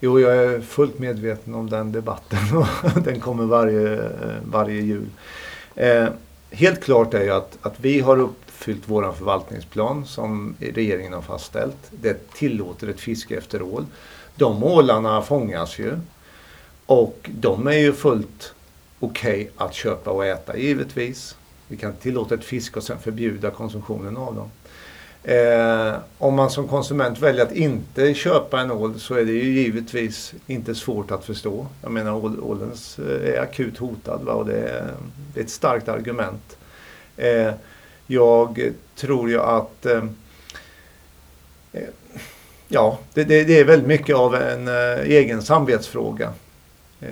Jo, 0.00 0.20
jag 0.20 0.36
är 0.36 0.60
fullt 0.60 0.98
medveten 0.98 1.54
om 1.54 1.70
den 1.70 1.92
debatten 1.92 2.56
och 2.56 3.02
den 3.04 3.20
kommer 3.20 3.44
varje, 3.44 4.10
varje 4.44 4.80
jul. 4.80 5.06
Eh, 5.74 6.08
helt 6.50 6.84
klart 6.84 7.14
är 7.14 7.22
ju 7.22 7.30
att, 7.30 7.58
att 7.62 7.80
vi 7.80 8.00
har 8.00 8.16
uppfyllt 8.54 8.82
vår 8.86 9.12
förvaltningsplan 9.12 10.06
som 10.06 10.56
regeringen 10.60 11.12
har 11.12 11.22
fastställt. 11.22 11.76
Det 11.90 12.32
tillåter 12.32 12.88
ett 12.88 13.00
fiske 13.00 13.36
efter 13.36 13.62
ål. 13.62 13.86
De 14.36 14.64
ålarna 14.64 15.22
fångas 15.22 15.78
ju 15.78 15.98
och 16.86 17.30
de 17.40 17.66
är 17.66 17.78
ju 17.78 17.92
fullt 17.92 18.54
okej 19.00 19.50
okay 19.54 19.66
att 19.66 19.74
köpa 19.74 20.10
och 20.10 20.26
äta 20.26 20.56
givetvis. 20.56 21.36
Vi 21.68 21.76
kan 21.76 21.92
tillåta 21.92 22.34
ett 22.34 22.44
fiske 22.44 22.76
och 22.78 22.82
sen 22.82 22.98
förbjuda 22.98 23.50
konsumtionen 23.50 24.16
av 24.16 24.34
dem. 24.34 24.50
Eh, 25.22 25.94
om 26.18 26.34
man 26.34 26.50
som 26.50 26.68
konsument 26.68 27.18
väljer 27.18 27.42
att 27.42 27.52
inte 27.52 28.14
köpa 28.14 28.60
en 28.60 28.70
ål 28.70 29.00
så 29.00 29.14
är 29.14 29.24
det 29.24 29.32
ju 29.32 29.62
givetvis 29.62 30.34
inte 30.46 30.74
svårt 30.74 31.10
att 31.10 31.24
förstå. 31.24 31.66
Jag 31.82 31.92
menar 31.92 32.12
ålen 32.44 32.72
eh, 32.98 33.34
är 33.34 33.40
akut 33.40 33.78
hotad 33.78 34.20
va? 34.22 34.32
och 34.32 34.46
det 34.46 34.58
är, 34.58 34.90
det 35.34 35.40
är 35.40 35.44
ett 35.44 35.50
starkt 35.50 35.88
argument. 35.88 36.56
Eh, 37.16 37.52
jag 38.06 38.72
tror 38.96 39.30
ju 39.30 39.40
att 39.40 39.86
eh, 39.86 40.04
ja, 42.68 42.98
det, 43.14 43.24
det, 43.24 43.44
det, 43.44 43.60
är 43.60 43.64
väldigt 43.64 43.88
mycket 43.88 44.16
av 44.16 44.34
en 44.34 44.68
eh, 44.68 45.00
egen 45.00 45.42
samvetsfråga. 45.42 46.32
Eh, 47.00 47.08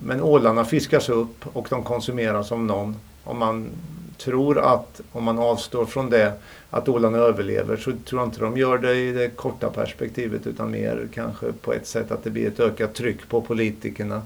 men 0.00 0.22
ålarna 0.22 0.64
fiskas 0.64 1.08
upp 1.08 1.46
och 1.52 1.66
de 1.70 1.82
konsumeras 1.82 2.52
av 2.52 2.60
någon. 2.60 2.96
Om 3.24 3.38
man 3.38 3.70
tror 4.18 4.58
att 4.58 5.00
om 5.12 5.24
man 5.24 5.38
avstår 5.38 5.86
från 5.86 6.10
det 6.10 6.32
att 6.70 6.88
ålarna 6.88 7.18
överlever 7.18 7.76
så 7.76 7.92
tror 7.92 8.20
jag 8.20 8.28
inte 8.28 8.40
de 8.40 8.56
gör 8.56 8.78
det 8.78 8.94
i 8.94 9.12
det 9.12 9.28
korta 9.28 9.70
perspektivet 9.70 10.46
utan 10.46 10.70
mer 10.70 11.08
kanske 11.14 11.52
på 11.52 11.72
ett 11.72 11.86
sätt 11.86 12.10
att 12.10 12.24
det 12.24 12.30
blir 12.30 12.48
ett 12.48 12.60
ökat 12.60 12.94
tryck 12.94 13.28
på 13.28 13.40
politikerna 13.40 14.22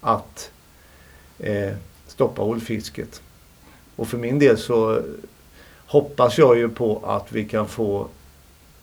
att 0.00 0.50
eh, 1.38 1.72
stoppa 2.06 2.42
ålfisket. 2.42 3.22
Och 3.96 4.08
för 4.08 4.18
min 4.18 4.38
del 4.38 4.58
så 4.58 5.02
hoppas 5.86 6.38
jag 6.38 6.58
ju 6.58 6.68
på 6.68 7.02
att 7.04 7.32
vi 7.32 7.44
kan 7.44 7.68
få 7.68 8.06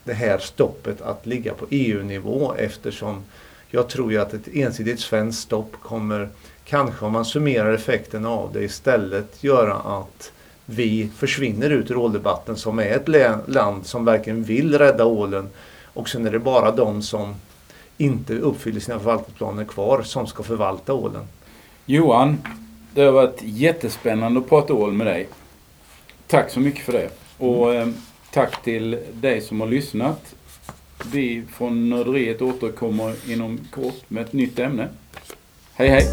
det 0.04 0.14
här 0.14 0.38
stoppet 0.38 1.02
att 1.02 1.26
ligga 1.26 1.54
på 1.54 1.66
EU-nivå 1.70 2.54
eftersom 2.58 3.24
jag 3.70 3.90
tror 3.90 4.12
ju 4.12 4.22
att 4.22 4.34
ett 4.34 4.48
ensidigt 4.54 5.00
svenskt 5.00 5.42
stopp 5.42 5.72
kommer 5.82 6.30
kanske 6.66 7.06
om 7.06 7.12
man 7.12 7.26
summerar 7.26 7.74
effekten 7.74 8.26
av 8.26 8.50
det 8.54 8.64
istället 8.64 9.44
göra 9.44 9.74
att 9.74 10.32
vi 10.66 11.10
försvinner 11.18 11.70
ut 11.70 11.92
ur 11.92 11.98
åldebatten 11.98 12.56
som 12.56 12.80
är 12.80 12.96
ett 12.96 13.08
land 13.50 13.86
som 13.86 14.06
verkligen 14.06 14.44
vill 14.44 14.78
rädda 14.78 15.06
ålen. 15.06 15.50
Och 15.94 16.10
sen 16.10 16.26
är 16.26 16.32
det 16.32 16.40
bara 16.40 16.72
de 16.72 17.02
som 17.02 17.36
inte 17.98 18.34
uppfyller 18.34 18.80
sina 18.80 19.00
förvaltningsplaner 19.00 19.66
kvar 19.66 20.04
som 20.04 20.28
ska 20.28 20.44
förvalta 20.44 20.94
ålen. 20.94 21.28
Johan, 21.86 22.38
det 22.94 23.02
har 23.02 23.12
varit 23.12 23.40
jättespännande 23.42 24.40
att 24.40 24.50
prata 24.50 24.74
ål 24.74 24.94
med 24.94 25.08
dig. 25.08 25.28
Tack 26.34 26.50
så 26.50 26.60
mycket 26.60 26.86
för 26.86 26.94
det. 26.94 27.10
Och 27.38 27.74
eh, 27.74 27.88
tack 28.32 28.64
till 28.64 29.00
dig 29.14 29.42
som 29.42 29.62
har 29.62 29.68
lyssnat. 29.68 30.36
Vi 31.12 31.44
från 31.52 31.90
Nörderiet 31.90 32.42
återkommer 32.42 33.32
inom 33.32 33.60
kort 33.72 34.10
med 34.10 34.24
ett 34.24 34.34
nytt 34.34 34.60
ämne. 34.60 34.90
Hej 35.74 35.90
hej! 35.90 36.04